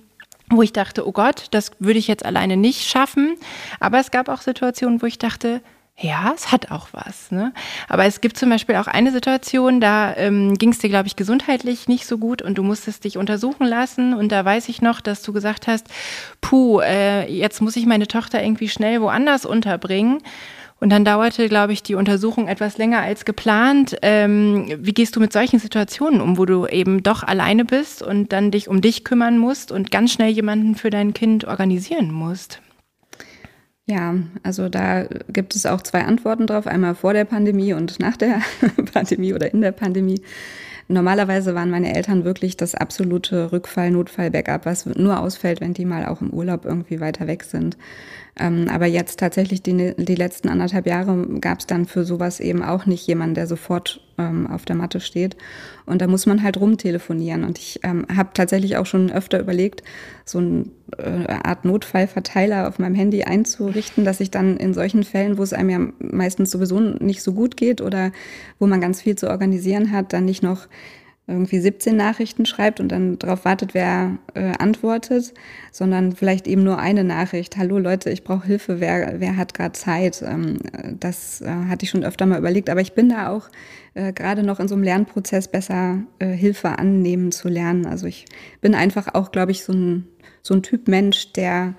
wo 0.50 0.62
ich 0.62 0.72
dachte, 0.72 1.06
oh 1.06 1.12
Gott, 1.12 1.48
das 1.52 1.72
würde 1.80 2.00
ich 2.00 2.08
jetzt 2.08 2.24
alleine 2.26 2.56
nicht 2.56 2.88
schaffen. 2.88 3.36
Aber 3.82 4.00
es 4.00 4.12
gab 4.12 4.30
auch 4.30 4.42
Situationen, 4.42 5.02
wo 5.02 5.08
ich 5.08 5.18
dachte, 5.18 5.60
ja, 6.02 6.34
es 6.36 6.52
hat 6.52 6.72
auch 6.72 6.88
was. 6.92 7.32
Ne? 7.32 7.54
Aber 7.88 8.06
es 8.06 8.22
gibt 8.22 8.38
zum 8.38 8.50
Beispiel 8.50 8.76
auch 8.76 8.88
eine 8.88 9.12
Situation, 9.12 9.80
da 9.80 10.16
ähm, 10.18 10.56
ging 10.56 10.72
es 10.72 10.80
dir, 10.80 10.90
glaube 10.90 11.08
ich, 11.08 11.16
gesundheitlich 11.16 11.88
nicht 11.88 12.06
so 12.06 12.18
gut 12.18 12.42
und 12.42 12.58
du 12.58 12.64
musstest 12.64 13.04
dich 13.04 13.18
untersuchen 13.18 13.66
lassen. 13.66 14.14
Und 14.14 14.32
da 14.32 14.44
weiß 14.44 14.70
ich 14.70 14.82
noch, 14.82 15.02
dass 15.02 15.22
du 15.22 15.32
gesagt 15.32 15.68
hast, 15.68 15.88
puh, 16.42 16.80
äh, 16.82 17.32
jetzt 17.32 17.62
muss 17.62 17.76
ich 17.76 17.86
meine 17.86 18.08
Tochter 18.08 18.44
irgendwie 18.44 18.70
schnell 18.70 19.02
woanders 19.02 19.46
unterbringen. 19.46 20.20
Und 20.80 20.90
dann 20.90 21.06
dauerte, 21.06 21.48
glaube 21.48 21.74
ich, 21.74 21.84
die 21.84 21.94
Untersuchung 21.94 22.48
etwas 22.48 22.80
länger 22.80 23.02
als 23.02 23.24
geplant. 23.24 23.96
Ähm, 24.02 24.66
wie 24.80 24.94
gehst 24.94 25.16
du 25.16 25.20
mit 25.20 25.32
solchen 25.32 25.60
Situationen 25.60 26.22
um, 26.22 26.40
wo 26.40 26.46
du 26.46 26.66
eben 26.66 27.04
doch 27.04 27.22
alleine 27.22 27.66
bist 27.66 28.02
und 28.02 28.34
dann 28.34 28.50
dich 28.50 28.68
um 28.68 28.82
dich 28.82 29.04
kümmern 29.04 29.38
musst 29.38 29.72
und 29.72 29.92
ganz 29.92 30.12
schnell 30.12 30.32
jemanden 30.32 30.74
für 30.74 30.90
dein 30.90 31.14
Kind 31.14 31.46
organisieren 31.46 32.12
musst? 32.12 32.62
Ja, 33.92 34.16
also 34.42 34.70
da 34.70 35.04
gibt 35.28 35.54
es 35.54 35.66
auch 35.66 35.82
zwei 35.82 36.06
Antworten 36.06 36.48
drauf, 36.48 36.66
einmal 36.66 36.96
vor 36.96 37.12
der 37.12 37.26
Pandemie 37.26 37.74
und 37.74 38.00
nach 38.00 38.16
der 38.16 38.40
Pandemie 38.94 39.34
oder 39.34 39.54
in 39.54 39.60
der 39.60 39.74
Pandemie. 39.74 40.22
Normalerweise 40.88 41.56
waren 41.56 41.70
meine 41.70 41.94
Eltern 41.94 42.24
wirklich 42.24 42.56
das 42.56 42.74
absolute 42.74 43.52
Rückfall-Notfall-Backup, 43.52 44.66
was 44.66 44.86
nur 44.86 45.20
ausfällt, 45.20 45.60
wenn 45.60 45.74
die 45.74 45.84
mal 45.84 46.06
auch 46.06 46.22
im 46.22 46.30
Urlaub 46.30 46.64
irgendwie 46.64 47.02
weiter 47.02 47.28
weg 47.28 47.44
sind. 47.44 47.76
Ähm, 48.42 48.68
aber 48.70 48.88
jetzt 48.88 49.20
tatsächlich 49.20 49.62
die, 49.62 49.94
die 49.96 50.16
letzten 50.16 50.50
anderthalb 50.50 50.88
Jahre 50.88 51.28
gab 51.40 51.60
es 51.60 51.68
dann 51.68 51.86
für 51.86 52.04
sowas 52.04 52.40
eben 52.40 52.64
auch 52.64 52.88
nicht 52.88 53.06
jemanden, 53.06 53.36
der 53.36 53.46
sofort 53.46 54.02
ähm, 54.18 54.48
auf 54.48 54.66
der 54.66 54.76
Matte 54.76 55.00
steht. 55.00 55.38
Und 55.86 56.02
da 56.02 56.08
muss 56.08 56.26
man 56.26 56.42
halt 56.42 56.60
rumtelefonieren. 56.60 57.44
Und 57.44 57.60
ich 57.60 57.82
ähm, 57.84 58.08
habe 58.14 58.32
tatsächlich 58.34 58.78
auch 58.78 58.88
schon 58.88 59.12
öfter 59.12 59.40
überlegt, 59.40 59.84
so 60.26 60.40
eine 60.40 60.66
äh, 60.98 61.32
Art 61.44 61.66
Notfallverteiler 61.66 62.68
auf 62.68 62.80
meinem 62.80 62.96
Handy 62.96 63.24
einzurichten, 63.24 64.06
dass 64.06 64.20
ich 64.20 64.32
dann 64.32 64.58
in 64.58 64.74
solchen 64.74 65.04
Fällen, 65.04 65.38
wo 65.38 65.44
es 65.44 65.54
einem 65.54 65.70
ja 65.70 65.80
meistens 66.00 66.50
sowieso 66.50 66.80
nicht 66.80 67.22
so 67.22 67.34
gut 67.34 67.58
geht 67.58 67.80
oder 67.80 68.12
wo 68.58 68.66
man 68.66 68.82
ganz 68.82 69.02
viel 69.04 69.16
zu 69.16 69.30
organisieren 69.30 69.92
hat, 69.92 70.14
dann 70.14 70.26
nicht 70.26 70.42
noch 70.42 70.68
irgendwie 71.32 71.60
17 71.60 71.96
Nachrichten 71.96 72.46
schreibt 72.46 72.80
und 72.80 72.90
dann 72.90 73.18
darauf 73.18 73.46
wartet, 73.46 73.74
wer 73.74 74.18
äh, 74.34 74.52
antwortet, 74.60 75.34
sondern 75.72 76.16
vielleicht 76.16 76.48
eben 76.48 76.64
nur 76.64 76.78
eine 76.78 77.04
Nachricht. 77.04 77.58
Hallo 77.58 77.80
Leute, 77.80 78.10
ich 78.10 78.24
brauche 78.24 78.46
Hilfe, 78.46 78.80
wer, 78.80 79.20
wer 79.20 79.38
hat 79.38 79.54
gerade 79.54 79.74
Zeit? 79.74 80.22
Ähm, 80.22 80.60
das 81.00 81.42
äh, 81.42 81.48
hatte 81.48 81.86
ich 81.86 81.90
schon 81.90 82.04
öfter 82.04 82.26
mal 82.26 82.40
überlegt, 82.40 82.70
aber 82.70 82.82
ich 82.82 82.94
bin 82.94 83.10
da 83.10 83.30
auch 83.30 83.50
äh, 83.94 84.14
gerade 84.14 84.44
noch 84.44 84.60
in 84.60 84.68
so 84.68 84.76
einem 84.76 84.84
Lernprozess 84.84 85.48
besser 85.48 86.00
äh, 86.20 86.28
Hilfe 86.28 86.78
annehmen 86.78 87.32
zu 87.32 87.50
lernen. 87.50 87.86
Also 87.86 88.08
ich 88.08 88.26
bin 88.62 88.76
einfach 88.76 89.14
auch, 89.14 89.32
glaube 89.32 89.52
ich, 89.52 89.64
so 89.64 89.74
ein, 89.74 90.08
so 90.42 90.54
ein 90.54 90.64
Typ 90.64 90.88
Mensch, 90.88 91.34
der 91.34 91.76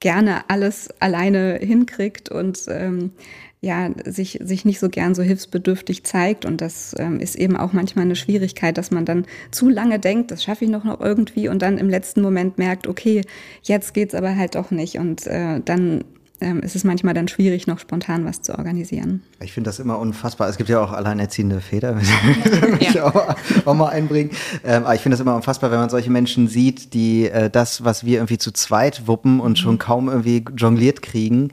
gerne 0.00 0.48
alles 0.48 0.90
alleine 1.00 1.58
hinkriegt 1.60 2.28
und 2.28 2.60
ähm, 2.68 3.12
ja, 3.60 3.90
sich, 4.04 4.38
sich 4.42 4.64
nicht 4.64 4.78
so 4.78 4.88
gern 4.88 5.14
so 5.14 5.22
hilfsbedürftig 5.22 6.04
zeigt. 6.04 6.44
Und 6.44 6.60
das 6.60 6.94
ähm, 6.98 7.20
ist 7.20 7.36
eben 7.36 7.56
auch 7.56 7.72
manchmal 7.72 8.04
eine 8.04 8.16
Schwierigkeit, 8.16 8.78
dass 8.78 8.90
man 8.90 9.04
dann 9.04 9.26
zu 9.50 9.68
lange 9.68 9.98
denkt, 9.98 10.30
das 10.30 10.44
schaffe 10.44 10.64
ich 10.64 10.70
noch, 10.70 10.84
noch 10.84 11.00
irgendwie 11.00 11.48
und 11.48 11.62
dann 11.62 11.78
im 11.78 11.88
letzten 11.88 12.22
Moment 12.22 12.58
merkt, 12.58 12.86
okay, 12.86 13.22
jetzt 13.62 13.94
geht's 13.94 14.14
aber 14.14 14.36
halt 14.36 14.54
doch 14.54 14.70
nicht. 14.70 14.98
Und 14.98 15.26
äh, 15.26 15.60
dann 15.64 16.04
ähm, 16.40 16.60
ist 16.60 16.76
es 16.76 16.84
manchmal 16.84 17.14
dann 17.14 17.28
schwierig, 17.28 17.66
noch 17.66 17.78
spontan 17.78 18.24
was 18.24 18.42
zu 18.42 18.56
organisieren. 18.56 19.22
Ich 19.40 19.52
finde 19.52 19.68
das 19.68 19.78
immer 19.78 19.98
unfassbar. 19.98 20.48
Es 20.48 20.58
gibt 20.58 20.68
ja 20.68 20.80
auch 20.80 20.92
alleinerziehende 20.92 21.60
Väter, 21.60 21.98
ich 22.80 22.94
ja. 22.94 23.04
auch, 23.04 23.36
auch, 23.64 23.74
mal 23.74 23.88
einbringen. 23.88 24.30
Ähm, 24.64 24.84
aber 24.84 24.94
ich 24.94 25.00
finde 25.00 25.14
das 25.14 25.20
immer 25.20 25.34
unfassbar, 25.34 25.70
wenn 25.70 25.78
man 25.78 25.88
solche 25.88 26.10
Menschen 26.10 26.48
sieht, 26.48 26.92
die 26.94 27.28
äh, 27.28 27.50
das, 27.50 27.84
was 27.84 28.04
wir 28.04 28.18
irgendwie 28.18 28.38
zu 28.38 28.52
zweit 28.52 29.06
wuppen 29.06 29.40
und 29.40 29.58
schon 29.58 29.74
mhm. 29.74 29.78
kaum 29.78 30.08
irgendwie 30.08 30.44
jongliert 30.56 31.02
kriegen, 31.02 31.52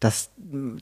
dass 0.00 0.30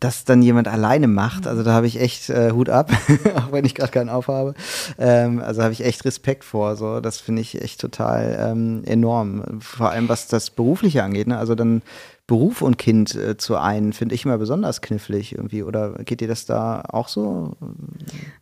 das 0.01 0.25
dann 0.25 0.43
jemand 0.43 0.69
alleine 0.69 1.09
macht, 1.09 1.47
also 1.47 1.63
da 1.63 1.73
habe 1.73 1.87
ich 1.87 2.01
echt 2.01 2.31
äh, 2.31 2.53
Hut 2.53 2.69
ab, 2.69 2.91
auch 3.37 3.53
wenn 3.53 3.65
ich 3.65 3.75
gerade 3.75 3.93
keinen 3.93 4.09
aufhabe. 4.09 4.55
Ähm, 4.99 5.41
also 5.41 5.63
habe 5.63 5.73
ich 5.73 5.85
echt 5.85 6.05
Respekt 6.05 6.45
vor. 6.45 6.77
So, 6.77 7.01
das 7.01 7.19
finde 7.19 7.43
ich 7.43 7.61
echt 7.61 7.81
total 7.81 8.37
ähm, 8.41 8.83
enorm. 8.85 9.61
Vor 9.61 9.91
allem 9.91 10.09
was 10.09 10.27
das 10.27 10.51
Berufliche 10.51 11.03
angeht. 11.03 11.27
Ne? 11.27 11.39
Also 11.39 11.55
dann 11.55 11.83
Beruf 12.27 12.63
und 12.63 12.79
Kind 12.79 13.15
äh, 13.15 13.37
zu 13.37 13.57
einen, 13.57 13.93
finde 13.93 14.15
ich 14.15 14.25
immer 14.25 14.39
besonders 14.39 14.81
knifflig 14.81 15.35
irgendwie. 15.35 15.63
Oder 15.63 15.95
geht 16.05 16.21
dir 16.21 16.29
das 16.29 16.47
da 16.47 16.83
auch 16.89 17.09
so? 17.09 17.57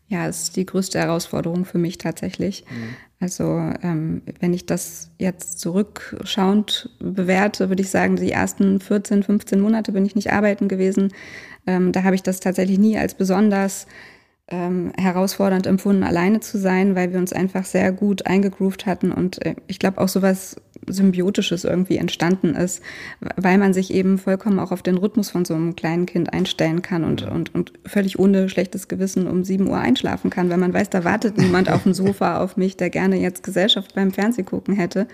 Ja, 0.08 0.26
es 0.26 0.42
ist 0.42 0.56
die 0.56 0.66
größte 0.66 0.98
Herausforderung 0.98 1.64
für 1.64 1.78
mich 1.78 1.98
tatsächlich. 1.98 2.64
Mhm. 2.70 2.96
Also 3.20 3.44
ähm, 3.82 4.22
wenn 4.38 4.52
ich 4.52 4.66
das 4.66 5.10
jetzt 5.18 5.60
zurückschauend 5.60 6.90
bewerte, 7.00 7.68
würde 7.68 7.82
ich 7.82 7.90
sagen, 7.90 8.16
die 8.16 8.32
ersten 8.32 8.80
14, 8.80 9.22
15 9.22 9.60
Monate 9.60 9.92
bin 9.92 10.04
ich 10.06 10.14
nicht 10.14 10.32
arbeiten 10.32 10.68
gewesen. 10.68 11.12
Ähm, 11.66 11.92
da 11.92 12.02
habe 12.02 12.14
ich 12.14 12.22
das 12.22 12.40
tatsächlich 12.40 12.78
nie 12.78 12.98
als 12.98 13.14
besonders 13.14 13.86
ähm, 14.48 14.92
herausfordernd 14.96 15.66
empfunden, 15.66 16.02
alleine 16.02 16.40
zu 16.40 16.58
sein, 16.58 16.94
weil 16.94 17.12
wir 17.12 17.18
uns 17.18 17.32
einfach 17.32 17.64
sehr 17.64 17.92
gut 17.92 18.26
eingegroovt 18.26 18.86
hatten 18.86 19.12
und 19.12 19.44
äh, 19.44 19.54
ich 19.68 19.78
glaube 19.78 19.98
auch 19.98 20.08
sowas 20.08 20.56
Symbiotisches 20.92 21.64
irgendwie 21.64 21.96
entstanden 21.96 22.54
ist, 22.54 22.82
weil 23.36 23.58
man 23.58 23.72
sich 23.72 23.92
eben 23.92 24.18
vollkommen 24.18 24.58
auch 24.58 24.72
auf 24.72 24.82
den 24.82 24.96
Rhythmus 24.96 25.30
von 25.30 25.44
so 25.44 25.54
einem 25.54 25.76
kleinen 25.76 26.06
Kind 26.06 26.32
einstellen 26.32 26.82
kann 26.82 27.04
und, 27.04 27.22
und, 27.22 27.54
und 27.54 27.72
völlig 27.86 28.18
ohne 28.18 28.48
schlechtes 28.48 28.88
Gewissen 28.88 29.26
um 29.26 29.44
7 29.44 29.68
Uhr 29.68 29.78
einschlafen 29.78 30.30
kann, 30.30 30.50
weil 30.50 30.58
man 30.58 30.74
weiß, 30.74 30.90
da 30.90 31.04
wartet 31.04 31.38
niemand 31.38 31.70
auf 31.70 31.84
dem 31.84 31.94
Sofa 31.94 32.38
auf 32.42 32.56
mich, 32.56 32.76
der 32.76 32.90
gerne 32.90 33.16
jetzt 33.16 33.42
Gesellschaft 33.42 33.94
beim 33.94 34.10
Fernsehgucken 34.10 34.74
hätte. 34.74 35.06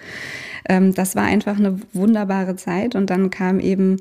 Ähm, 0.69 0.95
das 0.95 1.17
war 1.17 1.25
einfach 1.25 1.59
eine 1.59 1.79
wunderbare 1.93 2.57
Zeit 2.57 2.95
und 2.95 3.11
dann 3.11 3.31
kam 3.31 3.61
eben 3.61 3.97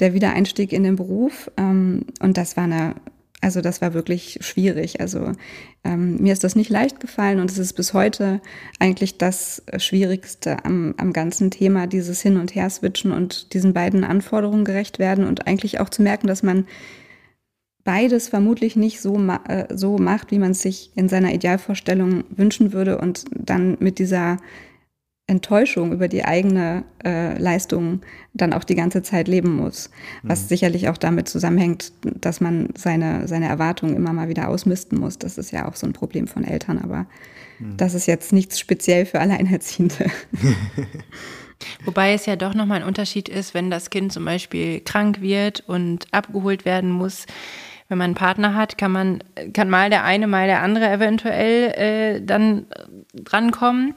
der 0.00 0.14
Wiedereinstieg 0.14 0.72
in 0.72 0.84
den 0.84 0.96
Beruf 0.96 1.50
ähm, 1.56 2.06
und 2.20 2.36
das 2.36 2.56
war 2.56 2.64
eine 2.64 2.94
also 3.40 3.60
das 3.60 3.80
war 3.80 3.94
wirklich 3.94 4.38
schwierig. 4.42 5.00
Also 5.00 5.32
ähm, 5.82 6.18
mir 6.18 6.32
ist 6.32 6.44
das 6.44 6.56
nicht 6.56 6.68
leicht 6.68 7.00
gefallen 7.00 7.40
und 7.40 7.50
es 7.50 7.58
ist 7.58 7.72
bis 7.72 7.94
heute 7.94 8.40
eigentlich 8.78 9.16
das 9.18 9.62
Schwierigste 9.78 10.64
am, 10.64 10.94
am 10.98 11.12
ganzen 11.12 11.50
Thema, 11.50 11.86
dieses 11.86 12.20
Hin- 12.20 12.36
und 12.36 12.54
Her-Switchen 12.54 13.12
und 13.12 13.54
diesen 13.54 13.72
beiden 13.72 14.04
Anforderungen 14.04 14.64
gerecht 14.64 14.98
werden 14.98 15.26
und 15.26 15.46
eigentlich 15.46 15.80
auch 15.80 15.88
zu 15.88 16.02
merken, 16.02 16.26
dass 16.26 16.42
man 16.42 16.66
beides 17.82 18.28
vermutlich 18.28 18.76
nicht 18.76 19.00
so, 19.00 19.14
ma 19.14 19.40
äh, 19.48 19.74
so 19.74 19.96
macht, 19.96 20.30
wie 20.30 20.38
man 20.38 20.50
es 20.50 20.60
sich 20.60 20.90
in 20.94 21.08
seiner 21.08 21.32
Idealvorstellung 21.32 22.24
wünschen 22.28 22.72
würde 22.74 22.98
und 22.98 23.24
dann 23.30 23.78
mit 23.80 23.98
dieser 23.98 24.36
Enttäuschung 25.30 25.92
über 25.92 26.08
die 26.08 26.24
eigene 26.24 26.84
äh, 27.04 27.38
Leistung 27.38 28.02
dann 28.34 28.52
auch 28.52 28.64
die 28.64 28.74
ganze 28.74 29.02
Zeit 29.02 29.28
leben 29.28 29.54
muss. 29.54 29.90
Was 30.22 30.42
mhm. 30.42 30.48
sicherlich 30.48 30.88
auch 30.88 30.98
damit 30.98 31.28
zusammenhängt, 31.28 31.92
dass 32.02 32.40
man 32.40 32.70
seine, 32.76 33.28
seine 33.28 33.46
Erwartungen 33.46 33.94
immer 33.94 34.12
mal 34.12 34.28
wieder 34.28 34.48
ausmisten 34.48 34.98
muss. 34.98 35.18
Das 35.18 35.38
ist 35.38 35.52
ja 35.52 35.68
auch 35.68 35.76
so 35.76 35.86
ein 35.86 35.92
Problem 35.92 36.26
von 36.26 36.44
Eltern, 36.44 36.78
aber 36.78 37.06
mhm. 37.60 37.76
das 37.76 37.94
ist 37.94 38.06
jetzt 38.06 38.32
nichts 38.32 38.58
speziell 38.58 39.06
für 39.06 39.20
Alleinerziehende. 39.20 40.06
Wobei 41.84 42.12
es 42.12 42.26
ja 42.26 42.36
doch 42.36 42.54
nochmal 42.54 42.80
ein 42.80 42.88
Unterschied 42.88 43.28
ist, 43.28 43.54
wenn 43.54 43.70
das 43.70 43.90
Kind 43.90 44.12
zum 44.12 44.24
Beispiel 44.24 44.80
krank 44.80 45.20
wird 45.20 45.60
und 45.68 46.06
abgeholt 46.10 46.64
werden 46.64 46.90
muss. 46.90 47.26
Wenn 47.88 47.98
man 47.98 48.06
einen 48.06 48.14
Partner 48.14 48.54
hat, 48.54 48.78
kann 48.78 48.92
man, 48.92 49.24
kann 49.52 49.68
mal 49.68 49.90
der 49.90 50.04
eine, 50.04 50.28
mal 50.28 50.46
der 50.46 50.62
andere 50.62 50.88
eventuell 50.90 51.72
äh, 51.72 52.24
dann 52.24 52.66
drankommen 53.14 53.94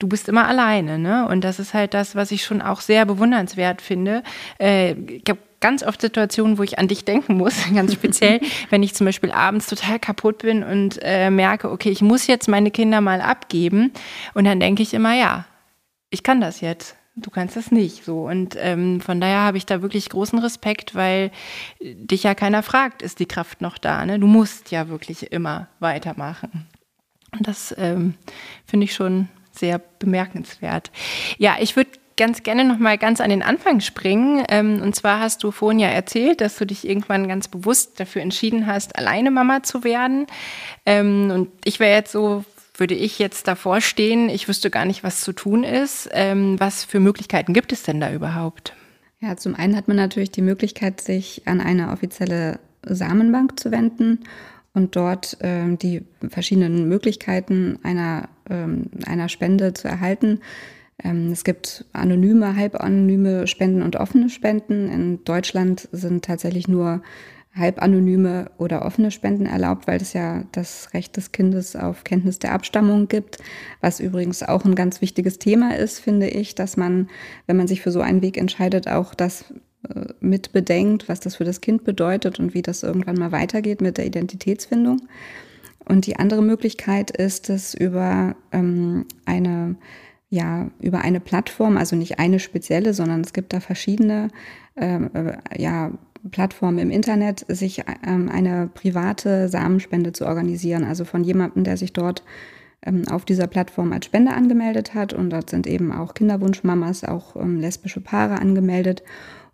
du 0.00 0.08
bist 0.08 0.28
immer 0.28 0.48
alleine, 0.48 0.98
ne? 0.98 1.28
Und 1.28 1.42
das 1.42 1.60
ist 1.60 1.74
halt 1.74 1.94
das, 1.94 2.16
was 2.16 2.32
ich 2.32 2.42
schon 2.42 2.60
auch 2.60 2.80
sehr 2.80 3.06
bewundernswert 3.06 3.80
finde. 3.80 4.24
Äh, 4.58 4.92
ich 4.92 5.24
habe 5.28 5.38
ganz 5.60 5.82
oft 5.82 6.00
Situationen, 6.00 6.58
wo 6.58 6.62
ich 6.62 6.78
an 6.78 6.88
dich 6.88 7.04
denken 7.04 7.34
muss, 7.34 7.54
ganz 7.74 7.92
speziell, 7.92 8.40
wenn 8.70 8.82
ich 8.82 8.94
zum 8.94 9.04
Beispiel 9.04 9.30
abends 9.30 9.68
total 9.68 10.00
kaputt 10.00 10.38
bin 10.38 10.64
und 10.64 10.98
äh, 11.02 11.30
merke, 11.30 11.70
okay, 11.70 11.90
ich 11.90 12.02
muss 12.02 12.26
jetzt 12.26 12.48
meine 12.48 12.72
Kinder 12.72 13.00
mal 13.00 13.20
abgeben. 13.20 13.92
Und 14.34 14.46
dann 14.46 14.58
denke 14.58 14.82
ich 14.82 14.94
immer, 14.94 15.14
ja, 15.14 15.44
ich 16.08 16.24
kann 16.24 16.40
das 16.40 16.60
jetzt. 16.60 16.96
Du 17.14 17.28
kannst 17.28 17.56
das 17.56 17.70
nicht 17.70 18.04
so. 18.04 18.26
Und 18.26 18.56
ähm, 18.58 19.02
von 19.02 19.20
daher 19.20 19.40
habe 19.40 19.58
ich 19.58 19.66
da 19.66 19.82
wirklich 19.82 20.08
großen 20.08 20.38
Respekt, 20.38 20.94
weil 20.94 21.30
dich 21.80 22.22
ja 22.22 22.34
keiner 22.34 22.62
fragt, 22.62 23.02
ist 23.02 23.18
die 23.18 23.26
Kraft 23.26 23.60
noch 23.60 23.76
da? 23.76 24.06
Ne? 24.06 24.18
Du 24.18 24.26
musst 24.26 24.70
ja 24.70 24.88
wirklich 24.88 25.30
immer 25.30 25.68
weitermachen. 25.80 26.66
Und 27.32 27.46
das 27.46 27.74
ähm, 27.76 28.14
finde 28.64 28.84
ich 28.84 28.94
schon 28.94 29.28
sehr 29.52 29.80
bemerkenswert. 29.98 30.90
Ja, 31.38 31.56
ich 31.60 31.76
würde 31.76 31.90
ganz 32.20 32.42
gerne 32.42 32.64
noch 32.66 32.78
mal 32.78 32.98
ganz 32.98 33.22
an 33.22 33.30
den 33.30 33.42
Anfang 33.42 33.80
springen. 33.80 34.44
Ähm, 34.50 34.82
und 34.82 34.94
zwar 34.94 35.20
hast 35.20 35.42
du 35.42 35.50
vorhin 35.50 35.80
ja 35.80 35.88
erzählt, 35.88 36.42
dass 36.42 36.56
du 36.58 36.66
dich 36.66 36.86
irgendwann 36.86 37.26
ganz 37.28 37.48
bewusst 37.48 37.98
dafür 37.98 38.20
entschieden 38.20 38.66
hast, 38.66 38.96
alleine 38.96 39.30
Mama 39.30 39.62
zu 39.62 39.84
werden. 39.84 40.26
Ähm, 40.84 41.30
und 41.30 41.48
ich 41.64 41.80
wäre 41.80 41.96
jetzt 41.96 42.12
so, 42.12 42.44
würde 42.76 42.94
ich 42.94 43.18
jetzt 43.18 43.48
davor 43.48 43.80
stehen, 43.80 44.28
ich 44.28 44.48
wüsste 44.48 44.68
gar 44.68 44.84
nicht, 44.84 45.02
was 45.02 45.22
zu 45.22 45.32
tun 45.32 45.64
ist. 45.64 46.10
Ähm, 46.12 46.60
was 46.60 46.84
für 46.84 47.00
Möglichkeiten 47.00 47.54
gibt 47.54 47.72
es 47.72 47.84
denn 47.84 48.00
da 48.00 48.12
überhaupt? 48.12 48.74
Ja, 49.20 49.38
zum 49.38 49.54
einen 49.54 49.74
hat 49.74 49.88
man 49.88 49.96
natürlich 49.96 50.30
die 50.30 50.42
Möglichkeit, 50.42 51.00
sich 51.00 51.42
an 51.46 51.62
eine 51.62 51.90
offizielle 51.90 52.60
Samenbank 52.82 53.58
zu 53.58 53.70
wenden 53.70 54.20
und 54.72 54.96
dort 54.96 55.36
die 55.42 56.02
verschiedenen 56.30 56.88
Möglichkeiten 56.88 57.78
einer, 57.82 58.30
einer 59.06 59.28
Spende 59.28 59.74
zu 59.74 59.88
erhalten. 59.88 60.40
Ähm, 61.02 61.32
es 61.32 61.44
gibt 61.44 61.84
anonyme, 61.92 62.56
halbanonyme 62.56 63.46
Spenden 63.46 63.82
und 63.82 63.96
offene 63.96 64.28
Spenden. 64.28 64.90
In 64.90 65.24
Deutschland 65.24 65.88
sind 65.92 66.24
tatsächlich 66.24 66.68
nur 66.68 67.02
halbanonyme 67.54 68.50
oder 68.58 68.84
offene 68.84 69.10
Spenden 69.10 69.46
erlaubt, 69.46 69.86
weil 69.88 70.00
es 70.00 70.12
ja 70.12 70.44
das 70.52 70.94
Recht 70.94 71.16
des 71.16 71.32
Kindes 71.32 71.74
auf 71.74 72.04
Kenntnis 72.04 72.38
der 72.38 72.52
Abstammung 72.52 73.08
gibt, 73.08 73.38
was 73.80 73.98
übrigens 73.98 74.42
auch 74.42 74.64
ein 74.64 74.76
ganz 74.76 75.00
wichtiges 75.00 75.38
Thema 75.38 75.76
ist, 75.76 75.98
finde 75.98 76.28
ich, 76.28 76.54
dass 76.54 76.76
man, 76.76 77.08
wenn 77.46 77.56
man 77.56 77.66
sich 77.66 77.80
für 77.80 77.90
so 77.90 78.00
einen 78.00 78.22
Weg 78.22 78.36
entscheidet, 78.36 78.88
auch 78.88 79.14
das 79.14 79.52
äh, 79.88 80.12
mit 80.20 80.52
bedenkt, 80.52 81.08
was 81.08 81.18
das 81.18 81.36
für 81.36 81.44
das 81.44 81.60
Kind 81.60 81.84
bedeutet 81.84 82.38
und 82.38 82.54
wie 82.54 82.62
das 82.62 82.84
irgendwann 82.84 83.16
mal 83.16 83.32
weitergeht 83.32 83.80
mit 83.80 83.98
der 83.98 84.06
Identitätsfindung. 84.06 85.02
Und 85.90 86.06
die 86.06 86.16
andere 86.20 86.40
Möglichkeit 86.40 87.10
ist 87.10 87.50
es 87.50 87.74
über 87.74 88.36
ähm, 88.52 89.06
eine 89.24 89.74
ja 90.28 90.70
über 90.80 91.00
eine 91.00 91.18
Plattform, 91.18 91.76
also 91.76 91.96
nicht 91.96 92.20
eine 92.20 92.38
spezielle, 92.38 92.94
sondern 92.94 93.22
es 93.22 93.32
gibt 93.32 93.52
da 93.52 93.58
verschiedene 93.58 94.28
ähm, 94.76 95.10
äh, 95.14 95.60
ja 95.60 95.90
Plattformen 96.30 96.78
im 96.78 96.90
Internet, 96.92 97.44
sich 97.48 97.82
ähm, 98.06 98.28
eine 98.28 98.70
private 98.72 99.48
Samenspende 99.48 100.12
zu 100.12 100.26
organisieren, 100.26 100.84
also 100.84 101.04
von 101.04 101.24
jemandem, 101.24 101.64
der 101.64 101.76
sich 101.76 101.92
dort 101.92 102.22
ähm, 102.86 103.08
auf 103.08 103.24
dieser 103.24 103.48
Plattform 103.48 103.92
als 103.92 104.06
Spender 104.06 104.36
angemeldet 104.36 104.94
hat. 104.94 105.12
Und 105.12 105.30
dort 105.30 105.50
sind 105.50 105.66
eben 105.66 105.90
auch 105.90 106.14
Kinderwunschmamas, 106.14 107.02
auch 107.02 107.34
ähm, 107.34 107.58
lesbische 107.58 108.00
Paare 108.00 108.38
angemeldet. 108.40 109.02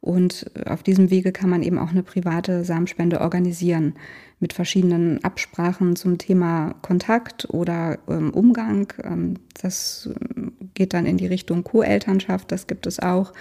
Und 0.03 0.51
auf 0.67 0.83
diesem 0.83 1.11
Wege 1.11 1.33
kann 1.33 1.49
man 1.49 1.63
eben 1.63 1.79
auch 1.79 1.91
eine 1.91 2.03
private 2.03 2.63
Samenspende 2.63 3.23
organisieren 3.23 3.95
mit 4.39 4.53
verschiedenen 4.53 5.23
Absprachen 5.25 5.97
zum 5.97 6.19
Thema 6.19 6.75
Kontakt 6.83 7.49
oder 7.51 7.99
ähm, 8.09 8.33
Umgang. 8.33 8.93
Ähm, 9.03 9.35
das 9.61 10.11
ähm, 10.37 10.53
geht 10.75 10.93
dann 10.93 11.07
in 11.07 11.17
die 11.17 11.27
Richtung 11.27 11.65
Co-Elternschaft, 11.65 12.53
das 12.53 12.67
gibt 12.67 12.87
es 12.87 13.01
auch. 13.01 13.33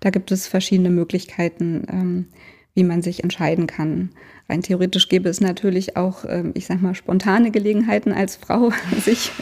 Da 0.00 0.10
gibt 0.10 0.30
es 0.30 0.46
verschiedene 0.46 0.90
Möglichkeiten, 0.90 1.84
ähm, 1.90 2.26
wie 2.74 2.84
man 2.84 3.02
sich 3.02 3.24
entscheiden 3.24 3.66
kann. 3.66 4.10
Rein 4.48 4.62
theoretisch 4.62 5.08
gäbe 5.08 5.28
es 5.28 5.40
natürlich 5.40 5.96
auch, 5.96 6.24
ähm, 6.26 6.52
ich 6.54 6.66
sag 6.66 6.80
mal, 6.80 6.94
spontane 6.94 7.50
Gelegenheiten 7.50 8.12
als 8.12 8.36
Frau, 8.36 8.72
sich 9.04 9.32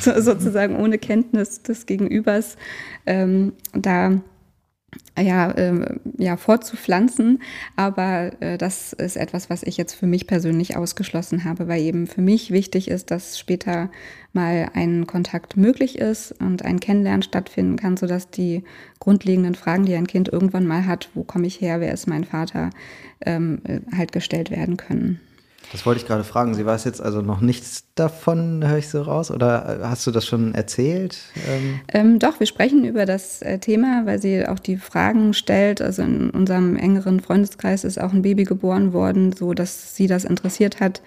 so, 0.00 0.18
sozusagen 0.20 0.76
ohne 0.76 0.96
Kenntnis 0.96 1.62
des 1.62 1.84
Gegenübers 1.84 2.56
ähm, 3.04 3.52
da 3.72 4.20
ja, 5.18 5.50
äh, 5.50 5.98
ja, 6.18 6.36
fortzupflanzen. 6.36 7.42
Aber 7.76 8.32
äh, 8.40 8.58
das 8.58 8.92
ist 8.92 9.16
etwas, 9.16 9.50
was 9.50 9.62
ich 9.62 9.76
jetzt 9.76 9.94
für 9.94 10.06
mich 10.06 10.26
persönlich 10.26 10.76
ausgeschlossen 10.76 11.44
habe, 11.44 11.68
weil 11.68 11.82
eben 11.82 12.06
für 12.06 12.20
mich 12.20 12.50
wichtig 12.50 12.88
ist, 12.88 13.10
dass 13.10 13.38
später 13.38 13.90
mal 14.32 14.70
ein 14.74 15.06
Kontakt 15.06 15.56
möglich 15.56 15.98
ist 15.98 16.32
und 16.40 16.64
ein 16.64 16.80
Kennenlernen 16.80 17.22
stattfinden 17.22 17.76
kann, 17.76 17.96
sodass 17.96 18.30
die 18.30 18.64
grundlegenden 19.00 19.54
Fragen, 19.54 19.86
die 19.86 19.94
ein 19.94 20.06
Kind 20.06 20.28
irgendwann 20.28 20.66
mal 20.66 20.86
hat, 20.86 21.10
wo 21.14 21.24
komme 21.24 21.46
ich 21.46 21.60
her, 21.60 21.80
wer 21.80 21.92
ist 21.92 22.06
mein 22.06 22.24
Vater, 22.24 22.70
ähm, 23.24 23.62
halt 23.96 24.12
gestellt 24.12 24.50
werden 24.50 24.76
können. 24.76 25.20
Das 25.72 25.84
wollte 25.84 26.00
ich 26.00 26.06
gerade 26.06 26.24
fragen. 26.24 26.54
Sie 26.54 26.64
weiß 26.64 26.84
jetzt 26.84 27.00
also 27.00 27.22
noch 27.22 27.40
nichts 27.40 27.84
davon, 27.94 28.66
höre 28.66 28.78
ich 28.78 28.88
so 28.88 29.02
raus? 29.02 29.30
Oder 29.30 29.80
äh, 29.80 29.84
hast 29.84 30.06
du 30.06 30.10
das 30.10 30.24
schon 30.24 30.54
erzählt? 30.54 31.18
Ähm 31.48 31.80
ähm, 31.88 32.18
doch, 32.18 32.38
wir 32.38 32.46
sprechen 32.46 32.84
über 32.84 33.04
das 33.04 33.42
äh, 33.42 33.58
Thema, 33.58 34.06
weil 34.06 34.20
sie 34.20 34.46
auch 34.46 34.58
die 34.58 34.76
Fragen 34.76 35.34
stellt. 35.34 35.82
Also 35.82 36.02
in 36.02 36.30
unserem 36.30 36.76
engeren 36.76 37.20
Freundeskreis 37.20 37.84
ist 37.84 38.00
auch 38.00 38.12
ein 38.12 38.22
Baby 38.22 38.44
geboren 38.44 38.92
worden, 38.92 39.32
so 39.32 39.54
dass 39.54 39.96
sie 39.96 40.06
das 40.06 40.24
interessiert 40.24 40.78
hat, 40.80 41.02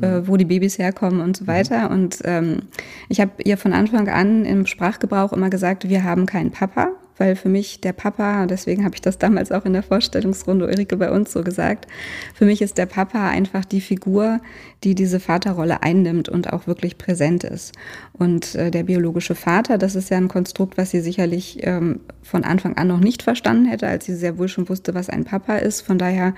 äh, 0.00 0.20
mhm. 0.20 0.28
wo 0.28 0.36
die 0.36 0.44
Babys 0.44 0.78
herkommen 0.78 1.20
und 1.20 1.36
so 1.36 1.44
mhm. 1.44 1.48
weiter. 1.48 1.90
Und 1.90 2.18
ähm, 2.24 2.62
ich 3.08 3.20
habe 3.20 3.42
ihr 3.42 3.58
von 3.58 3.72
Anfang 3.72 4.08
an 4.08 4.44
im 4.44 4.66
Sprachgebrauch 4.66 5.32
immer 5.32 5.50
gesagt, 5.50 5.88
wir 5.88 6.04
haben 6.04 6.26
keinen 6.26 6.52
Papa 6.52 6.92
weil 7.18 7.36
für 7.36 7.48
mich 7.48 7.80
der 7.80 7.92
Papa, 7.92 8.46
deswegen 8.46 8.84
habe 8.84 8.94
ich 8.94 9.02
das 9.02 9.18
damals 9.18 9.52
auch 9.52 9.64
in 9.64 9.72
der 9.72 9.82
Vorstellungsrunde 9.82 10.66
Ulrike 10.66 10.96
bei 10.96 11.10
uns 11.10 11.32
so 11.32 11.42
gesagt, 11.42 11.86
für 12.34 12.44
mich 12.44 12.62
ist 12.62 12.78
der 12.78 12.86
Papa 12.86 13.28
einfach 13.28 13.64
die 13.64 13.80
Figur, 13.80 14.40
die 14.84 14.94
diese 14.94 15.20
Vaterrolle 15.20 15.82
einnimmt 15.82 16.28
und 16.28 16.52
auch 16.52 16.66
wirklich 16.66 16.98
präsent 16.98 17.44
ist. 17.44 17.74
Und 18.12 18.54
äh, 18.54 18.70
der 18.70 18.84
biologische 18.84 19.34
Vater, 19.34 19.78
das 19.78 19.94
ist 19.94 20.10
ja 20.10 20.16
ein 20.16 20.28
Konstrukt, 20.28 20.78
was 20.78 20.90
sie 20.90 21.00
sicherlich 21.00 21.58
ähm, 21.62 22.00
von 22.28 22.44
Anfang 22.44 22.76
an 22.76 22.88
noch 22.88 23.00
nicht 23.00 23.22
verstanden 23.22 23.64
hätte, 23.64 23.88
als 23.88 24.04
sie 24.04 24.14
sehr 24.14 24.38
wohl 24.38 24.48
schon 24.48 24.68
wusste, 24.68 24.94
was 24.94 25.08
ein 25.08 25.24
Papa 25.24 25.56
ist. 25.56 25.80
Von 25.80 25.98
daher 25.98 26.34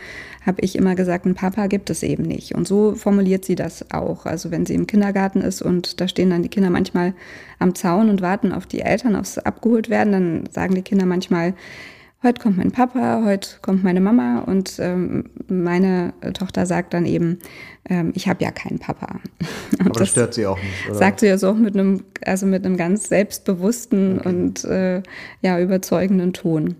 habe 0.46 0.60
ich 0.60 0.76
immer 0.76 0.94
gesagt, 0.94 1.26
ein 1.26 1.34
Papa 1.34 1.66
gibt 1.66 1.90
es 1.90 2.02
eben 2.02 2.22
nicht. 2.22 2.54
Und 2.54 2.68
so 2.68 2.94
formuliert 2.94 3.44
sie 3.44 3.56
das 3.56 3.90
auch. 3.92 4.24
Also 4.24 4.50
wenn 4.50 4.66
sie 4.66 4.74
im 4.74 4.86
Kindergarten 4.86 5.40
ist 5.40 5.62
und 5.62 6.00
da 6.00 6.06
stehen 6.06 6.30
dann 6.30 6.42
die 6.42 6.48
Kinder 6.48 6.70
manchmal 6.70 7.12
am 7.58 7.74
Zaun 7.74 8.08
und 8.08 8.22
warten 8.22 8.52
auf 8.52 8.66
die 8.66 8.80
Eltern, 8.80 9.16
aufs 9.16 9.38
abgeholt 9.38 9.90
werden, 9.90 10.12
dann 10.12 10.48
sagen 10.52 10.74
die 10.74 10.82
Kinder 10.82 11.06
manchmal, 11.06 11.54
heute 12.22 12.40
kommt 12.40 12.58
mein 12.58 12.70
Papa, 12.70 13.22
heute 13.24 13.48
kommt 13.62 13.82
meine 13.82 14.00
Mama 14.00 14.40
und 14.40 14.78
ähm, 14.78 15.24
meine 15.48 16.12
Tochter 16.34 16.66
sagt 16.66 16.92
dann 16.94 17.06
eben, 17.06 17.38
ähm, 17.88 18.12
ich 18.14 18.28
habe 18.28 18.42
ja 18.44 18.50
keinen 18.50 18.78
Papa. 18.78 19.20
Aber 19.80 19.90
das 19.90 20.10
stört 20.10 20.34
sie 20.34 20.46
auch 20.46 20.58
nicht, 20.58 20.88
oder? 20.88 20.98
Sagt 20.98 21.20
sie 21.20 21.26
ja 21.26 21.38
so 21.38 21.50
auch 21.50 21.56
mit 21.56 21.74
einem, 21.74 22.04
also 22.24 22.46
mit 22.46 22.64
einem 22.64 22.76
ganz 22.76 23.08
selbstbewussten 23.08 24.18
okay. 24.18 24.28
und 24.28 24.64
äh, 24.64 25.02
ja, 25.40 25.58
überzeugenden 25.60 26.32
Ton. 26.32 26.76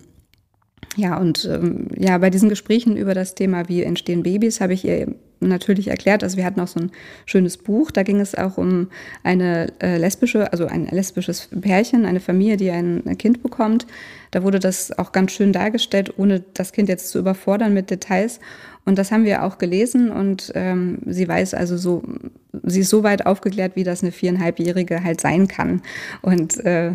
Ja, 0.97 1.17
und 1.17 1.45
ähm, 1.45 1.87
ja, 1.97 2.17
bei 2.17 2.29
diesen 2.29 2.49
Gesprächen 2.49 2.97
über 2.97 3.13
das 3.13 3.33
Thema, 3.33 3.69
wie 3.69 3.83
entstehen 3.83 4.23
Babys, 4.23 4.59
habe 4.59 4.73
ich 4.73 4.83
ihr 4.83 5.15
natürlich 5.39 5.87
erklärt. 5.87 6.23
Also 6.23 6.37
wir 6.37 6.45
hatten 6.45 6.59
auch 6.59 6.67
so 6.67 6.79
ein 6.79 6.91
schönes 7.25 7.57
Buch, 7.57 7.91
da 7.91 8.03
ging 8.03 8.19
es 8.19 8.35
auch 8.35 8.57
um 8.57 8.89
eine 9.23 9.71
äh, 9.81 9.97
lesbische, 9.97 10.51
also 10.51 10.67
ein 10.67 10.87
lesbisches 10.87 11.49
Pärchen, 11.59 12.05
eine 12.05 12.19
Familie, 12.19 12.57
die 12.57 12.69
ein 12.71 13.17
Kind 13.17 13.41
bekommt. 13.41 13.87
Da 14.31 14.43
wurde 14.43 14.59
das 14.59 14.97
auch 14.97 15.11
ganz 15.11 15.31
schön 15.31 15.53
dargestellt, 15.53 16.13
ohne 16.17 16.43
das 16.53 16.73
Kind 16.73 16.89
jetzt 16.89 17.09
zu 17.09 17.19
überfordern 17.19 17.73
mit 17.73 17.89
Details. 17.89 18.39
Und 18.85 18.97
das 18.97 19.11
haben 19.11 19.25
wir 19.25 19.43
auch 19.43 19.57
gelesen 19.59 20.09
und 20.11 20.51
ähm, 20.55 20.99
sie 21.05 21.27
weiß 21.27 21.53
also 21.53 21.77
so, 21.77 22.03
sie 22.63 22.81
ist 22.81 22.89
so 22.89 23.03
weit 23.03 23.25
aufgeklärt, 23.25 23.75
wie 23.75 23.83
das 23.83 24.01
eine 24.01 24.11
viereinhalbjährige 24.11 25.03
halt 25.03 25.21
sein 25.21 25.47
kann. 25.47 25.81
Und 26.21 26.63
äh, 26.65 26.93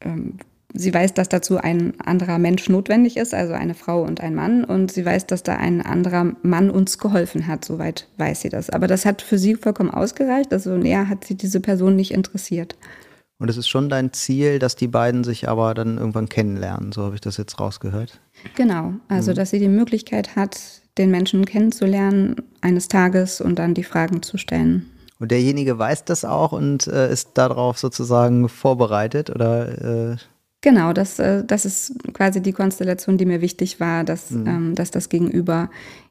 ähm, 0.00 0.38
Sie 0.76 0.92
weiß, 0.92 1.14
dass 1.14 1.28
dazu 1.28 1.58
ein 1.58 1.98
anderer 2.00 2.38
Mensch 2.38 2.68
notwendig 2.68 3.16
ist, 3.16 3.32
also 3.32 3.52
eine 3.52 3.74
Frau 3.74 4.02
und 4.02 4.20
ein 4.20 4.34
Mann. 4.34 4.64
Und 4.64 4.90
sie 4.90 5.06
weiß, 5.06 5.26
dass 5.26 5.44
da 5.44 5.54
ein 5.54 5.80
anderer 5.80 6.32
Mann 6.42 6.68
uns 6.68 6.98
geholfen 6.98 7.46
hat. 7.46 7.64
Soweit 7.64 8.08
weiß 8.18 8.40
sie 8.40 8.48
das. 8.48 8.70
Aber 8.70 8.88
das 8.88 9.06
hat 9.06 9.22
für 9.22 9.38
sie 9.38 9.54
vollkommen 9.54 9.90
ausgereicht. 9.90 10.52
Also 10.52 10.76
näher 10.76 11.08
hat 11.08 11.24
sie 11.24 11.36
diese 11.36 11.60
Person 11.60 11.94
nicht 11.94 12.10
interessiert. 12.10 12.76
Und 13.38 13.48
es 13.48 13.56
ist 13.56 13.68
schon 13.68 13.88
dein 13.88 14.12
Ziel, 14.12 14.58
dass 14.58 14.74
die 14.74 14.88
beiden 14.88 15.22
sich 15.22 15.48
aber 15.48 15.74
dann 15.74 15.96
irgendwann 15.96 16.28
kennenlernen. 16.28 16.90
So 16.90 17.04
habe 17.04 17.14
ich 17.14 17.20
das 17.20 17.36
jetzt 17.36 17.60
rausgehört. 17.60 18.20
Genau. 18.56 18.94
Also, 19.06 19.30
mhm. 19.30 19.36
dass 19.36 19.50
sie 19.50 19.60
die 19.60 19.68
Möglichkeit 19.68 20.34
hat, 20.34 20.58
den 20.98 21.12
Menschen 21.12 21.44
kennenzulernen 21.44 22.36
eines 22.62 22.88
Tages 22.88 23.40
und 23.40 23.60
dann 23.60 23.74
die 23.74 23.84
Fragen 23.84 24.22
zu 24.22 24.38
stellen. 24.38 24.86
Und 25.20 25.30
derjenige 25.30 25.78
weiß 25.78 26.04
das 26.04 26.24
auch 26.24 26.50
und 26.50 26.88
äh, 26.88 27.12
ist 27.12 27.30
darauf 27.34 27.78
sozusagen 27.78 28.48
vorbereitet 28.48 29.30
oder 29.30 30.12
äh 30.12 30.16
Genau, 30.64 30.94
das, 30.94 31.18
äh, 31.18 31.44
das 31.44 31.66
ist 31.66 31.92
quasi 32.14 32.40
die 32.40 32.54
Konstellation, 32.54 33.18
die 33.18 33.26
mir 33.26 33.42
wichtig 33.42 33.80
war, 33.80 34.02
dass, 34.02 34.30
mhm. 34.30 34.46
ähm, 34.46 34.74
dass 34.74 34.90
das 34.90 35.10
Gegenüber 35.10 35.68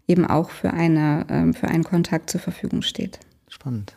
eben 0.07 0.27
auch 0.27 0.51
für, 0.51 0.72
eine, 0.72 1.25
ähm, 1.27 1.55
für 1.55 1.69
einen 1.69 1.83
Kontakt 1.83 2.29
zur 2.29 2.39
Verfügung 2.39 2.83
steht. 2.83 3.19
Spannend. 3.50 3.95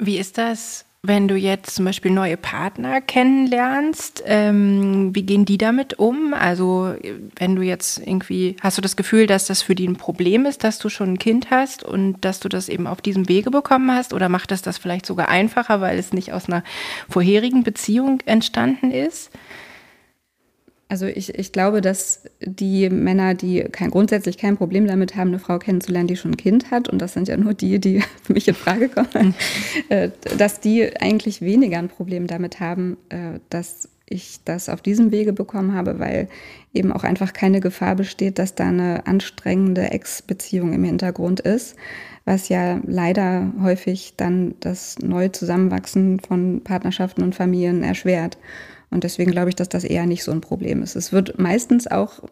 Wie 0.00 0.18
ist 0.18 0.38
das 0.38 0.86
wenn 1.02 1.28
du 1.28 1.36
jetzt 1.36 1.76
zum 1.76 1.84
Beispiel 1.84 2.10
neue 2.10 2.36
Partner 2.36 3.00
kennenlernst, 3.00 4.22
ähm, 4.26 5.14
wie 5.14 5.22
gehen 5.22 5.44
die 5.44 5.56
damit 5.56 5.98
um? 5.98 6.34
Also 6.34 6.94
wenn 7.36 7.54
du 7.54 7.62
jetzt 7.62 7.98
irgendwie, 7.98 8.56
hast 8.60 8.78
du 8.78 8.82
das 8.82 8.96
Gefühl, 8.96 9.28
dass 9.28 9.46
das 9.46 9.62
für 9.62 9.76
die 9.76 9.86
ein 9.86 9.96
Problem 9.96 10.44
ist, 10.44 10.64
dass 10.64 10.78
du 10.80 10.88
schon 10.88 11.14
ein 11.14 11.18
Kind 11.18 11.50
hast 11.50 11.84
und 11.84 12.20
dass 12.24 12.40
du 12.40 12.48
das 12.48 12.68
eben 12.68 12.88
auf 12.88 13.00
diesem 13.00 13.28
Wege 13.28 13.52
bekommen 13.52 13.92
hast? 13.92 14.12
Oder 14.12 14.28
macht 14.28 14.50
das 14.50 14.62
das 14.62 14.76
vielleicht 14.76 15.06
sogar 15.06 15.28
einfacher, 15.28 15.80
weil 15.80 15.98
es 15.98 16.12
nicht 16.12 16.32
aus 16.32 16.48
einer 16.48 16.64
vorherigen 17.08 17.62
Beziehung 17.62 18.20
entstanden 18.26 18.90
ist? 18.90 19.30
Also 20.90 21.04
ich, 21.06 21.38
ich 21.38 21.52
glaube, 21.52 21.82
dass 21.82 22.22
die 22.40 22.88
Männer, 22.88 23.34
die 23.34 23.64
kein, 23.64 23.90
grundsätzlich 23.90 24.38
kein 24.38 24.56
Problem 24.56 24.86
damit 24.86 25.16
haben, 25.16 25.28
eine 25.28 25.38
Frau 25.38 25.58
kennenzulernen, 25.58 26.08
die 26.08 26.16
schon 26.16 26.32
ein 26.32 26.36
Kind 26.38 26.70
hat, 26.70 26.88
und 26.88 27.00
das 27.02 27.12
sind 27.12 27.28
ja 27.28 27.36
nur 27.36 27.52
die, 27.52 27.78
die 27.78 28.00
für 28.22 28.32
mich 28.32 28.48
in 28.48 28.54
Frage 28.54 28.88
kommen, 28.88 29.34
äh, 29.90 30.10
dass 30.38 30.60
die 30.60 30.96
eigentlich 30.98 31.42
weniger 31.42 31.78
ein 31.78 31.88
Problem 31.88 32.26
damit 32.26 32.60
haben, 32.60 32.96
äh, 33.10 33.38
dass 33.50 33.90
ich 34.10 34.40
das 34.46 34.70
auf 34.70 34.80
diesem 34.80 35.12
Wege 35.12 35.34
bekommen 35.34 35.74
habe, 35.74 35.98
weil 35.98 36.28
eben 36.72 36.92
auch 36.92 37.04
einfach 37.04 37.34
keine 37.34 37.60
Gefahr 37.60 37.94
besteht, 37.94 38.38
dass 38.38 38.54
da 38.54 38.68
eine 38.68 39.06
anstrengende 39.06 39.90
Ex-Beziehung 39.90 40.72
im 40.72 40.84
Hintergrund 40.84 41.40
ist, 41.40 41.76
was 42.24 42.48
ja 42.48 42.80
leider 42.86 43.52
häufig 43.62 44.14
dann 44.16 44.54
das 44.60 44.98
neue 45.00 45.32
Zusammenwachsen 45.32 46.20
von 46.20 46.62
Partnerschaften 46.62 47.22
und 47.22 47.34
Familien 47.34 47.82
erschwert. 47.82 48.38
Und 48.90 49.04
deswegen 49.04 49.30
glaube 49.30 49.50
ich, 49.50 49.56
dass 49.56 49.68
das 49.68 49.84
eher 49.84 50.06
nicht 50.06 50.24
so 50.24 50.32
ein 50.32 50.40
Problem 50.40 50.82
ist. 50.82 50.96
Es 50.96 51.12
wird 51.12 51.38
meistens 51.38 51.86
auch 51.86 52.22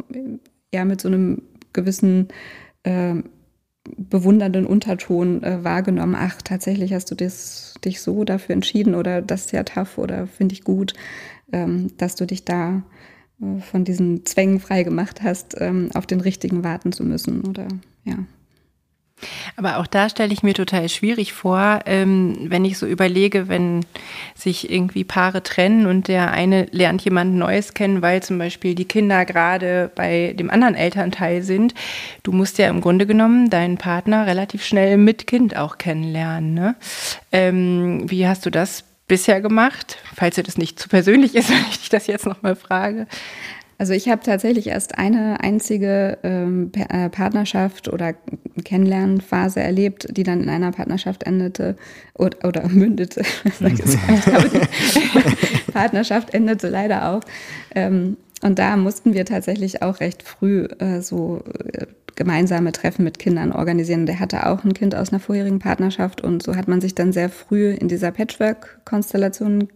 eher 0.71 0.85
mit 0.85 1.01
so 1.01 1.09
einem 1.09 1.43
gewissen 1.73 2.29
äh, 2.83 3.17
bewundernden 3.97 4.67
Unterton 4.67 5.43
äh, 5.43 5.63
wahrgenommen. 5.63 6.17
Ach, 6.19 6.41
tatsächlich 6.43 6.93
hast 6.93 7.11
du 7.11 7.15
das, 7.15 7.75
dich 7.85 8.01
so 8.01 8.25
dafür 8.25 8.55
entschieden 8.55 8.95
oder 8.95 9.23
das 9.23 9.47
ist 9.47 9.53
ja 9.53 9.63
tough 9.63 9.99
oder 9.99 10.27
finde 10.27 10.55
ich 10.55 10.65
gut, 10.65 10.95
ähm, 11.53 11.93
dass 11.99 12.17
du 12.17 12.27
dich 12.27 12.45
da 12.45 12.83
äh, 13.41 13.61
von 13.61 13.85
diesen 13.85 14.25
Zwängen 14.27 14.61
frei 14.61 14.83
gemacht 14.83 15.23
hast, 15.23 15.57
ähm, 15.61 15.91
auf 15.95 16.07
den 16.07 16.21
richtigen 16.21 16.65
warten 16.65 16.93
zu 16.93 17.05
müssen 17.05 17.43
oder 17.43 17.69
ja. 18.05 18.17
Aber 19.57 19.79
auch 19.79 19.87
da 19.87 20.09
stelle 20.09 20.33
ich 20.33 20.43
mir 20.43 20.53
total 20.53 20.89
schwierig 20.89 21.33
vor, 21.33 21.81
ähm, 21.87 22.37
wenn 22.51 22.65
ich 22.65 22.77
so 22.77 22.87
überlege, 22.87 23.49
wenn 23.49 23.87
sich 24.35 24.71
irgendwie 24.71 25.05
Paare 25.05 25.43
trennen 25.43 25.87
und 25.87 26.09
der 26.09 26.33
eine 26.33 26.67
lernt 26.71 27.03
jemand 27.03 27.35
Neues 27.35 27.73
kennen, 27.73 28.03
weil 28.03 28.23
zum 28.23 28.39
Beispiel 28.39 28.75
die 28.75 28.85
Kinder 28.85 29.25
gerade 29.25 29.91
bei 29.95 30.35
dem 30.39 30.51
anderen 30.51 30.75
Elternteil 30.75 31.43
sind. 31.43 31.75
Du 32.23 32.33
musst 32.33 32.59
ja 32.59 32.69
im 32.69 32.83
Grunde 32.83 33.07
genommen 33.07 33.49
deinen 33.49 33.79
Partner 33.79 34.27
relativ 34.27 34.65
schnell 34.65 34.99
mit 34.99 35.27
Kind 35.27 35.57
auch 35.57 35.79
kennenlernen. 35.79 36.53
Ne? 36.53 36.75
Ähm, 37.33 38.11
wie 38.11 38.29
hast 38.29 38.45
du 38.45 38.51
das 38.51 38.85
bisher 39.09 39.41
gemacht? 39.41 39.99
Falls 40.15 40.35
dir 40.35 40.43
das 40.43 40.59
nicht 40.59 40.79
zu 40.79 40.89
persönlich 40.89 41.35
ist, 41.35 41.51
wenn 41.51 41.65
ich 41.71 41.79
dich 41.79 41.89
das 41.89 42.07
jetzt 42.07 42.27
nochmal 42.27 42.57
frage. 42.57 43.07
Also 43.79 43.93
ich 43.93 44.09
habe 44.09 44.23
tatsächlich 44.23 44.69
erst 44.69 44.99
eine 44.99 45.41
einzige 45.41 46.19
ähm, 46.23 46.73
äh, 46.75 47.11
Partnerschaft 47.11 47.89
oder 47.89 48.15
Kennenlernphase 48.65 49.61
erlebt, 49.61 50.17
die 50.17 50.23
dann 50.23 50.43
in 50.43 50.49
einer 50.49 50.73
Partnerschaft 50.73 51.25
endete 51.25 51.77
oder, 52.15 52.47
oder 52.47 52.69
mündete. 52.69 53.23
Partnerschaft 55.73 56.33
endete 56.33 56.69
leider 56.69 57.11
auch. 57.11 57.21
Ähm, 57.75 58.17
und 58.43 58.59
da 58.59 58.77
mussten 58.77 59.15
wir 59.15 59.25
tatsächlich 59.25 59.83
auch 59.83 60.01
recht 60.01 60.23
früh 60.23 60.65
äh, 60.79 61.01
so 61.01 61.43
äh, 61.73 61.87
gemeinsame 62.15 62.73
Treffen 62.73 63.05
mit 63.05 63.19
Kindern 63.19 63.53
organisieren. 63.53 64.07
Der 64.07 64.21
hatte 64.21 64.47
auch 64.47 64.65
ein 64.65 64.73
Kind 64.73 64.95
aus 64.95 65.11
einer 65.11 65.21
vorherigen 65.21 65.59
Partnerschaft 65.59 66.23
und 66.23 66.43
so 66.43 66.57
hat 66.57 66.67
man 66.67 66.81
sich 66.81 66.95
dann 66.95 67.13
sehr 67.13 67.29
früh 67.29 67.73
in 67.73 67.89
dieser 67.89 68.11
Patchwork-Konstellation 68.11 69.69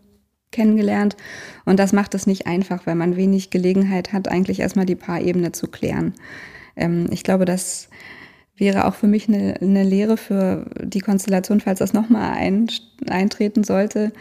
kennengelernt. 0.50 1.16
Und 1.64 1.78
das 1.78 1.92
macht 1.92 2.14
es 2.14 2.26
nicht 2.26 2.46
einfach, 2.46 2.86
weil 2.86 2.94
man 2.94 3.16
wenig 3.16 3.50
Gelegenheit 3.50 4.12
hat, 4.12 4.28
eigentlich 4.28 4.60
erstmal 4.60 4.86
die 4.86 4.96
Paarebene 4.96 5.52
zu 5.52 5.68
klären. 5.68 6.14
Ähm, 6.76 7.06
ich 7.10 7.22
glaube, 7.22 7.44
das 7.44 7.88
wäre 8.56 8.86
auch 8.86 8.94
für 8.94 9.06
mich 9.06 9.28
eine, 9.28 9.54
eine 9.60 9.82
Lehre 9.82 10.16
für 10.16 10.66
die 10.82 11.00
Konstellation, 11.00 11.60
falls 11.60 11.78
das 11.78 11.92
nochmal 11.92 12.32
ein, 12.32 12.68
eintreten 13.08 13.64
sollte, 13.64 14.12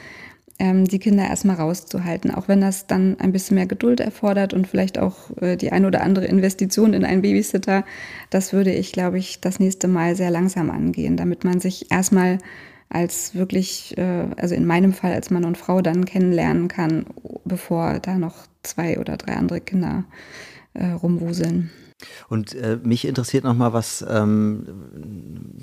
ähm, 0.60 0.86
die 0.86 1.00
Kinder 1.00 1.26
erstmal 1.26 1.56
rauszuhalten, 1.56 2.32
auch 2.32 2.48
wenn 2.48 2.62
das 2.62 2.86
dann 2.86 3.20
ein 3.20 3.32
bisschen 3.32 3.56
mehr 3.56 3.66
Geduld 3.66 4.00
erfordert 4.00 4.54
und 4.54 4.68
vielleicht 4.68 5.00
auch 5.00 5.16
äh, 5.42 5.56
die 5.56 5.72
ein 5.72 5.86
oder 5.86 6.02
andere 6.02 6.26
Investition 6.26 6.94
in 6.94 7.06
einen 7.06 7.22
Babysitter. 7.22 7.86
Das 8.30 8.54
würde 8.54 8.74
ich, 8.74 8.92
glaube 8.92 9.18
ich, 9.18 9.40
das 9.42 9.60
nächste 9.60 9.88
Mal 9.88 10.16
sehr 10.16 10.32
langsam 10.32 10.70
angehen, 10.70 11.18
damit 11.18 11.44
man 11.44 11.60
sich 11.60 11.92
erstmal 11.92 12.40
als 12.90 13.36
wirklich, 13.36 13.98
äh, 13.98 14.28
also 14.38 14.56
in 14.56 14.66
meinem 14.66 14.94
Fall 14.94 15.14
als 15.14 15.30
Mann 15.30 15.46
und 15.46 15.58
Frau 15.58 15.82
dann 15.82 16.06
kennenlernen 16.06 16.68
kann, 16.68 17.06
bevor 17.46 18.00
da 18.00 18.18
noch 18.18 18.36
zwei 18.64 19.00
oder 19.00 19.16
drei 19.18 19.36
andere 19.36 19.62
Kinder 19.62 20.06
äh, 20.74 20.88
rumwuseln. 20.88 21.70
Und 22.30 22.56
äh, 22.56 22.78
mich 22.82 23.06
interessiert 23.06 23.44
nochmal, 23.44 23.74
was, 23.74 24.06
ähm, 24.10 24.66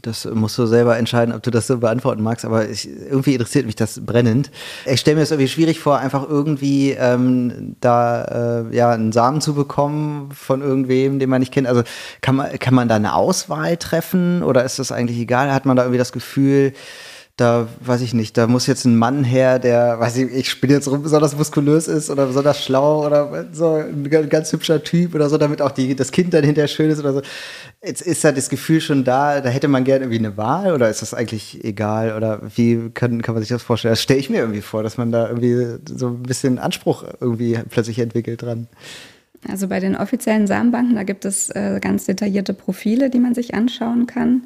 das 0.03 0.27
musst 0.27 0.59
du 0.59 0.67
selber 0.67 0.99
entscheiden, 0.99 1.35
ob 1.35 1.43
du 1.43 1.51
das 1.51 1.67
so 1.67 1.79
beantworten 1.79 2.23
magst, 2.23 2.45
aber 2.45 2.69
ich, 2.69 2.89
irgendwie 2.89 3.33
interessiert 3.33 3.65
mich 3.65 3.75
das 3.75 4.05
brennend. 4.05 4.51
Ich 4.85 5.01
stelle 5.01 5.17
mir 5.17 5.23
es 5.23 5.31
irgendwie 5.31 5.49
schwierig 5.49 5.81
vor, 5.81 5.99
einfach 5.99 6.29
irgendwie 6.29 6.91
ähm, 6.91 7.77
da 7.81 8.67
äh, 8.69 8.77
ja, 8.77 8.91
einen 8.91 9.13
Samen 9.13 9.41
zu 9.41 9.55
bekommen 9.55 10.31
von 10.33 10.61
irgendwem, 10.61 11.19
den 11.19 11.31
man 11.31 11.41
nicht 11.41 11.53
kennt. 11.53 11.69
Also 11.69 11.85
kann 12.21 12.37
man, 12.37 12.59
kann 12.59 12.75
man 12.75 12.89
da 12.89 12.97
eine 12.97 13.15
Auswahl 13.15 13.79
treffen 13.79 14.43
oder 14.43 14.63
ist 14.63 14.79
das 14.79 14.93
eigentlich 14.93 15.19
egal? 15.19 15.55
Hat 15.55 15.65
man 15.65 15.77
da 15.77 15.85
irgendwie 15.85 15.99
das 15.99 16.13
Gefühl, 16.13 16.75
da 17.37 17.69
weiß 17.81 18.01
ich 18.01 18.15
nicht, 18.15 18.39
da 18.39 18.47
muss 18.47 18.67
jetzt 18.67 18.87
ein 18.87 18.97
Mann 18.97 19.23
her, 19.23 19.59
der, 19.59 20.01
weiß 20.01 20.17
ich, 20.17 20.33
ich 20.33 20.49
spiele 20.49 20.73
jetzt 20.73 20.89
rum, 20.89 21.03
besonders 21.03 21.37
muskulös 21.37 21.87
ist 21.87 22.09
oder 22.09 22.25
besonders 22.25 22.65
schlau 22.65 23.05
oder 23.05 23.47
so 23.53 23.75
ein 23.75 24.09
ganz 24.31 24.51
hübscher 24.53 24.83
Typ 24.83 25.15
oder 25.15 25.29
so, 25.29 25.37
damit 25.37 25.61
auch 25.61 25.71
die, 25.71 25.95
das 25.95 26.13
Kind 26.13 26.33
dann 26.33 26.45
hinterher 26.45 26.69
schön 26.69 26.89
ist 26.89 26.99
oder 26.99 27.13
so. 27.13 27.23
Jetzt 27.85 28.01
ist 28.01 28.25
ja 28.25 28.33
das 28.33 28.49
Gefühl 28.49 28.81
schon 28.81 29.05
da, 29.05 29.43
da 29.43 29.51
hätte 29.51 29.69
man 29.69 29.85
gerne 29.85 30.07
irgendwie 30.07 30.27
eine 30.27 30.39
Wahl 30.39 30.73
oder 30.73 30.89
ist 30.89 31.03
das 31.03 31.13
eigentlich 31.13 31.63
egal 31.63 32.17
oder 32.17 32.41
wie 32.57 32.91
kann, 32.95 33.21
kann 33.21 33.35
man 33.35 33.43
sich 33.43 33.51
das 33.51 33.63
vorstellen? 33.63 33.93
Das 33.93 34.01
stelle 34.01 34.19
ich 34.19 34.31
mir 34.31 34.39
irgendwie 34.39 34.63
vor, 34.63 34.83
dass 34.83 34.97
man 34.97 35.13
da 35.13 35.29
irgendwie 35.29 35.79
so 35.95 36.09
ein 36.09 36.23
bisschen 36.23 36.59
Anspruch 36.59 37.05
irgendwie 37.21 37.59
plötzlich 37.69 37.99
entwickelt 37.99 38.41
dran. 38.41 38.67
Also 39.47 39.69
bei 39.69 39.79
den 39.79 39.95
offiziellen 39.95 40.47
Samenbanken, 40.47 40.97
da 40.97 41.03
gibt 41.03 41.27
es 41.27 41.51
äh, 41.51 41.81
ganz 41.83 42.07
detaillierte 42.07 42.55
Profile, 42.55 43.11
die 43.11 43.21
man 43.21 43.35
sich 43.35 43.55
anschauen 43.55 44.07
kann. 44.07 44.45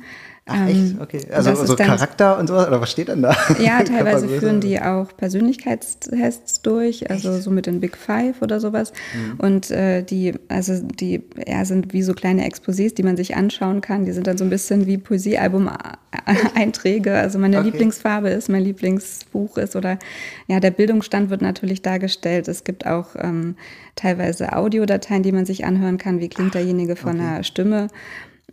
Ach, 0.52 0.68
echt? 0.68 0.76
Ähm, 0.76 0.98
okay. 1.00 1.20
Also 1.32 1.54
so 1.64 1.76
Charakter 1.76 2.36
und 2.38 2.48
sowas? 2.48 2.66
Oder 2.66 2.80
was 2.80 2.90
steht 2.90 3.08
denn 3.08 3.22
da? 3.22 3.36
Ja, 3.60 3.82
teilweise 3.84 4.28
führen 4.28 4.60
die 4.60 4.80
auch 4.80 5.08
Persönlichkeitstests 5.16 6.62
durch, 6.62 7.10
also 7.10 7.34
echt? 7.34 7.42
so 7.42 7.50
mit 7.50 7.66
den 7.66 7.80
Big 7.80 7.96
Five 7.96 8.42
oder 8.42 8.60
sowas. 8.60 8.92
Mhm. 9.14 9.34
Und 9.38 9.70
äh, 9.70 10.02
die, 10.02 10.34
also 10.48 10.80
die 10.82 11.22
ja, 11.46 11.64
sind 11.64 11.92
wie 11.92 12.02
so 12.02 12.14
kleine 12.14 12.48
Exposés, 12.48 12.94
die 12.94 13.02
man 13.02 13.16
sich 13.16 13.36
anschauen 13.36 13.80
kann. 13.80 14.04
Die 14.04 14.12
sind 14.12 14.26
dann 14.26 14.38
so 14.38 14.44
ein 14.44 14.50
bisschen 14.50 14.86
wie 14.86 14.98
Poesiealbum-Einträge. 14.98 17.10
Also 17.20 17.38
meine 17.38 17.58
okay. 17.58 17.66
Lieblingsfarbe 17.66 18.30
ist, 18.30 18.48
mein 18.48 18.62
Lieblingsbuch 18.62 19.58
ist 19.58 19.76
oder 19.76 19.98
ja, 20.46 20.58
der 20.58 20.70
Bildungsstand 20.70 21.28
wird 21.28 21.42
natürlich 21.42 21.82
dargestellt. 21.82 22.48
Es 22.48 22.64
gibt 22.64 22.86
auch 22.86 23.08
ähm, 23.16 23.56
teilweise 23.94 24.56
Audiodateien, 24.56 25.22
die 25.22 25.32
man 25.32 25.44
sich 25.44 25.64
anhören 25.64 25.98
kann. 25.98 26.20
Wie 26.20 26.28
klingt 26.28 26.54
derjenige 26.54 26.96
von 26.96 27.20
okay. 27.20 27.36
der 27.36 27.42
Stimme? 27.42 27.88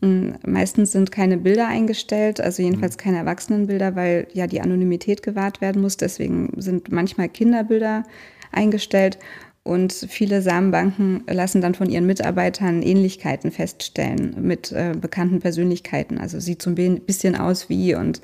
Mm, 0.02 0.32
meistens 0.46 0.92
sind 0.92 1.12
keine 1.12 1.38
Bilder 1.38 1.68
eingestellt, 1.68 2.42
also 2.42 2.62
jedenfalls 2.62 2.98
mhm. 2.98 3.02
keine 3.02 3.18
Erwachsenenbilder, 3.18 3.96
weil 3.96 4.28
ja 4.34 4.48
die 4.48 4.62
Anonymität 4.62 5.24
gewahrt 5.24 5.62
werden 5.62 5.82
muss. 5.82 5.98
Deswegen 5.98 6.52
sind 6.58 6.92
manchmal 6.92 7.30
Kinderbilder 7.30 8.04
eingestellt. 8.52 9.18
Und 9.68 9.92
viele 9.92 10.42
Samenbanken 10.42 11.26
lassen 11.30 11.60
dann 11.60 11.76
von 11.76 11.90
ihren 11.90 12.06
Mitarbeitern 12.06 12.82
Ähnlichkeiten 12.82 13.52
feststellen 13.52 14.38
mit 14.40 14.72
äh, 14.72 14.94
bekannten 14.98 15.42
Persönlichkeiten. 15.42 16.20
Also 16.20 16.40
sieht 16.40 16.62
so 16.62 16.70
ein 16.70 17.02
bisschen 17.02 17.36
aus 17.36 17.68
wie 17.68 17.94
und 17.94 18.22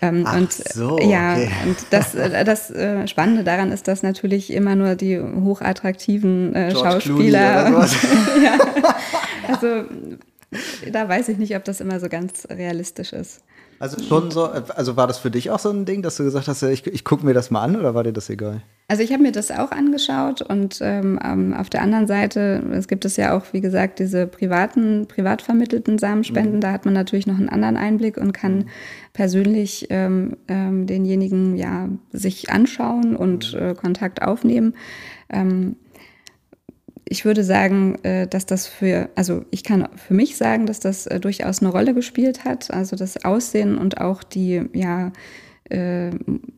ähm, 0.00 0.24
Ach 0.26 0.38
und 0.38 0.50
so, 0.50 0.98
ja 0.98 1.34
okay. 1.34 1.50
und 1.66 1.76
das 1.90 2.14
äh, 2.14 2.44
das 2.44 2.70
äh, 2.70 3.06
Spannende 3.06 3.44
daran 3.44 3.72
ist, 3.72 3.88
dass 3.88 4.02
natürlich 4.02 4.50
immer 4.50 4.74
nur 4.74 4.94
die 4.94 5.20
hochattraktiven 5.20 6.54
äh, 6.54 6.70
Schauspieler 6.70 7.76
und, 7.76 7.90
ja, 8.42 8.58
also 9.48 9.84
da 10.92 11.08
weiß 11.08 11.28
ich 11.28 11.38
nicht, 11.38 11.56
ob 11.56 11.64
das 11.64 11.80
immer 11.80 12.00
so 12.00 12.08
ganz 12.08 12.46
realistisch 12.50 13.12
ist. 13.12 13.42
Also 13.78 14.02
schon 14.02 14.30
so, 14.30 14.44
also 14.44 14.96
war 14.96 15.06
das 15.06 15.18
für 15.18 15.30
dich 15.30 15.50
auch 15.50 15.58
so 15.58 15.68
ein 15.68 15.84
Ding, 15.84 16.00
dass 16.02 16.16
du 16.16 16.24
gesagt 16.24 16.48
hast, 16.48 16.62
ich, 16.62 16.86
ich 16.86 17.04
gucke 17.04 17.26
mir 17.26 17.34
das 17.34 17.50
mal 17.50 17.62
an 17.62 17.76
oder 17.76 17.94
war 17.94 18.04
dir 18.04 18.12
das 18.12 18.30
egal? 18.30 18.62
Also 18.88 19.02
ich 19.02 19.12
habe 19.12 19.22
mir 19.22 19.32
das 19.32 19.50
auch 19.50 19.70
angeschaut 19.70 20.40
und 20.42 20.78
ähm, 20.80 21.18
auf 21.54 21.68
der 21.68 21.82
anderen 21.82 22.06
Seite, 22.06 22.62
es 22.72 22.88
gibt 22.88 23.04
es 23.04 23.16
ja 23.16 23.36
auch, 23.36 23.52
wie 23.52 23.60
gesagt, 23.60 23.98
diese 23.98 24.26
privaten, 24.26 25.06
privat 25.08 25.42
vermittelten 25.42 25.98
Samenspenden, 25.98 26.56
mhm. 26.56 26.60
da 26.60 26.72
hat 26.72 26.84
man 26.84 26.94
natürlich 26.94 27.26
noch 27.26 27.36
einen 27.36 27.48
anderen 27.48 27.76
Einblick 27.76 28.16
und 28.16 28.32
kann 28.32 28.58
mhm. 28.58 28.66
persönlich 29.12 29.88
ähm, 29.90 30.36
ähm, 30.48 30.86
denjenigen 30.86 31.56
ja 31.56 31.88
sich 32.12 32.50
anschauen 32.50 33.16
und 33.16 33.52
mhm. 33.52 33.60
äh, 33.60 33.74
Kontakt 33.74 34.22
aufnehmen. 34.22 34.74
Ähm, 35.28 35.76
ich 37.08 37.24
würde 37.24 37.44
sagen, 37.44 37.96
äh, 38.02 38.26
dass 38.26 38.46
das 38.46 38.66
für, 38.66 39.08
also 39.14 39.44
ich 39.50 39.62
kann 39.62 39.88
für 39.94 40.14
mich 40.14 40.36
sagen, 40.36 40.66
dass 40.66 40.80
das 40.80 41.06
äh, 41.06 41.20
durchaus 41.20 41.60
eine 41.62 41.70
Rolle 41.70 41.94
gespielt 41.94 42.44
hat. 42.44 42.72
Also 42.72 42.96
das 42.96 43.24
Aussehen 43.24 43.78
und 43.78 44.00
auch 44.00 44.22
die, 44.24 44.62
ja, 44.72 45.12
äh, 45.70 46.10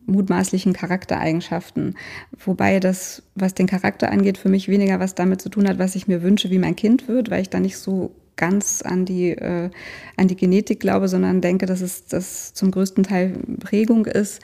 mutmaßlichen 0.06 0.74
Charaktereigenschaften. 0.74 1.96
Wobei 2.44 2.80
das, 2.80 3.22
was 3.34 3.54
den 3.54 3.66
Charakter 3.66 4.11
angeht, 4.11 4.37
für 4.37 4.50
mich 4.50 4.68
weniger 4.68 5.00
was 5.00 5.14
damit 5.14 5.40
zu 5.40 5.48
tun 5.48 5.66
hat, 5.68 5.78
was 5.78 5.96
ich 5.96 6.08
mir 6.08 6.22
wünsche, 6.22 6.50
wie 6.50 6.58
mein 6.58 6.76
Kind 6.76 7.08
wird, 7.08 7.30
weil 7.30 7.40
ich 7.40 7.48
da 7.48 7.58
nicht 7.58 7.78
so 7.78 8.14
ganz 8.37 8.82
an 8.82 9.06
die, 9.06 9.34
an 9.40 10.28
die 10.28 10.37
Genetik 10.37 10.78
glaube, 10.78 11.08
sondern 11.08 11.40
denke, 11.40 11.64
dass 11.64 11.80
es 11.80 12.06
das 12.06 12.52
zum 12.52 12.70
größten 12.70 13.02
Teil 13.02 13.32
Prägung 13.58 14.04
ist. 14.04 14.40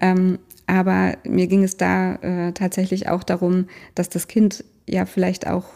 Ähm, 0.00 0.38
aber 0.66 1.16
mir 1.24 1.46
ging 1.46 1.62
es 1.62 1.76
da 1.76 2.50
tatsächlich 2.52 3.08
auch 3.08 3.22
darum, 3.22 3.68
dass 3.94 4.08
das 4.08 4.26
Kind 4.26 4.64
ja 4.88 5.06
vielleicht 5.06 5.46
auch 5.46 5.66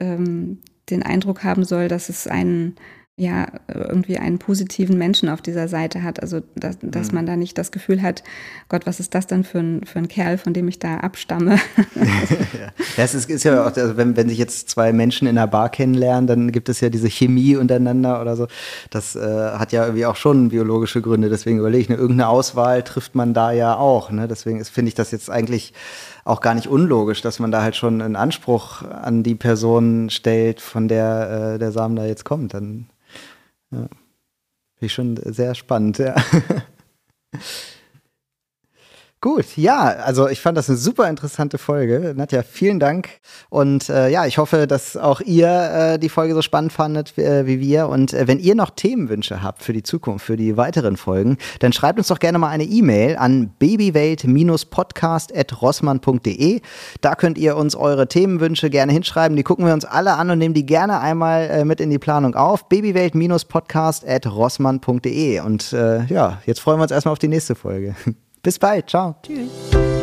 ähm, 0.00 0.58
den 0.90 1.02
Eindruck 1.02 1.44
haben 1.44 1.64
soll, 1.64 1.88
dass 1.88 2.08
es 2.08 2.26
einen 2.26 2.76
ja 3.16 3.46
irgendwie 3.68 4.16
einen 4.16 4.38
positiven 4.38 4.96
Menschen 4.96 5.28
auf 5.28 5.42
dieser 5.42 5.68
Seite 5.68 6.02
hat. 6.02 6.22
Also 6.22 6.40
dass, 6.56 6.78
dass 6.80 7.08
mhm. 7.08 7.16
man 7.16 7.26
da 7.26 7.36
nicht 7.36 7.58
das 7.58 7.70
Gefühl 7.70 8.00
hat, 8.00 8.22
Gott, 8.68 8.86
was 8.86 9.00
ist 9.00 9.14
das 9.14 9.26
denn 9.26 9.44
für 9.44 9.58
ein, 9.58 9.84
für 9.84 9.98
ein 9.98 10.08
Kerl, 10.08 10.38
von 10.38 10.54
dem 10.54 10.66
ich 10.66 10.78
da 10.78 10.96
abstamme? 10.96 11.58
ja, 12.96 13.04
es 13.04 13.14
ist, 13.14 13.28
ist, 13.28 13.44
ja 13.44 13.62
auch, 13.62 13.76
also 13.76 13.98
wenn, 13.98 14.16
wenn 14.16 14.30
sich 14.30 14.38
jetzt 14.38 14.70
zwei 14.70 14.94
Menschen 14.94 15.28
in 15.28 15.36
einer 15.36 15.46
Bar 15.46 15.68
kennenlernen, 15.68 16.26
dann 16.26 16.52
gibt 16.52 16.70
es 16.70 16.80
ja 16.80 16.88
diese 16.88 17.08
Chemie 17.08 17.56
untereinander 17.56 18.20
oder 18.22 18.34
so. 18.34 18.48
Das 18.88 19.14
äh, 19.14 19.20
hat 19.20 19.72
ja 19.72 19.84
irgendwie 19.84 20.06
auch 20.06 20.16
schon 20.16 20.48
biologische 20.48 21.02
Gründe. 21.02 21.28
Deswegen 21.28 21.58
überlege 21.58 21.82
ich, 21.82 21.90
eine, 21.90 21.98
irgendeine 21.98 22.28
Auswahl 22.28 22.82
trifft 22.82 23.14
man 23.14 23.34
da 23.34 23.52
ja 23.52 23.76
auch. 23.76 24.10
Ne? 24.10 24.26
Deswegen 24.26 24.64
finde 24.64 24.88
ich 24.88 24.94
das 24.94 25.10
jetzt 25.10 25.30
eigentlich 25.30 25.74
auch 26.24 26.40
gar 26.40 26.54
nicht 26.54 26.68
unlogisch, 26.68 27.20
dass 27.20 27.38
man 27.38 27.50
da 27.50 27.62
halt 27.62 27.76
schon 27.76 28.00
einen 28.00 28.16
Anspruch 28.16 28.82
an 28.82 29.22
die 29.22 29.34
Person 29.34 30.10
stellt, 30.10 30.60
von 30.60 30.88
der 30.88 31.54
äh, 31.54 31.58
der 31.58 31.72
Samen 31.72 31.96
da 31.96 32.04
jetzt 32.04 32.24
kommt. 32.24 32.54
Dann 32.54 32.88
ja, 33.70 33.78
finde 33.78 33.90
ich 34.80 34.92
schon 34.92 35.16
sehr 35.16 35.54
spannend, 35.54 35.98
ja. 35.98 36.14
Gut, 39.22 39.56
ja, 39.56 39.84
also 39.84 40.28
ich 40.28 40.40
fand 40.40 40.58
das 40.58 40.68
eine 40.68 40.76
super 40.76 41.08
interessante 41.08 41.56
Folge. 41.56 42.12
Nadja, 42.16 42.42
vielen 42.42 42.80
Dank. 42.80 43.08
Und 43.50 43.88
äh, 43.88 44.08
ja, 44.08 44.26
ich 44.26 44.36
hoffe, 44.36 44.66
dass 44.66 44.96
auch 44.96 45.20
ihr 45.20 45.92
äh, 45.92 45.98
die 46.00 46.08
Folge 46.08 46.34
so 46.34 46.42
spannend 46.42 46.72
fandet 46.72 47.16
äh, 47.16 47.46
wie 47.46 47.60
wir. 47.60 47.88
Und 47.88 48.12
äh, 48.12 48.26
wenn 48.26 48.40
ihr 48.40 48.56
noch 48.56 48.70
Themenwünsche 48.70 49.40
habt 49.40 49.62
für 49.62 49.72
die 49.72 49.84
Zukunft, 49.84 50.26
für 50.26 50.36
die 50.36 50.56
weiteren 50.56 50.96
Folgen, 50.96 51.38
dann 51.60 51.72
schreibt 51.72 52.00
uns 52.00 52.08
doch 52.08 52.18
gerne 52.18 52.38
mal 52.38 52.48
eine 52.48 52.64
E-Mail 52.64 53.16
an 53.16 53.52
babywelt-podcast.rossmann.de. 53.60 56.60
Da 57.00 57.14
könnt 57.14 57.38
ihr 57.38 57.56
uns 57.56 57.76
eure 57.76 58.08
Themenwünsche 58.08 58.70
gerne 58.70 58.92
hinschreiben. 58.92 59.36
Die 59.36 59.44
gucken 59.44 59.66
wir 59.66 59.72
uns 59.72 59.84
alle 59.84 60.14
an 60.14 60.30
und 60.30 60.38
nehmen 60.38 60.54
die 60.54 60.66
gerne 60.66 60.98
einmal 60.98 61.48
äh, 61.48 61.64
mit 61.64 61.80
in 61.80 61.90
die 61.90 62.00
Planung 62.00 62.34
auf. 62.34 62.68
babywelt-podcast.rossmann.de. 62.68 65.40
Und 65.42 65.72
äh, 65.72 66.06
ja, 66.06 66.42
jetzt 66.44 66.58
freuen 66.58 66.80
wir 66.80 66.82
uns 66.82 66.90
erstmal 66.90 67.12
auf 67.12 67.20
die 67.20 67.28
nächste 67.28 67.54
Folge. 67.54 67.94
Bis 68.42 68.58
bald. 68.58 68.90
Ciao. 68.90 69.14
Tschüss. 69.22 70.01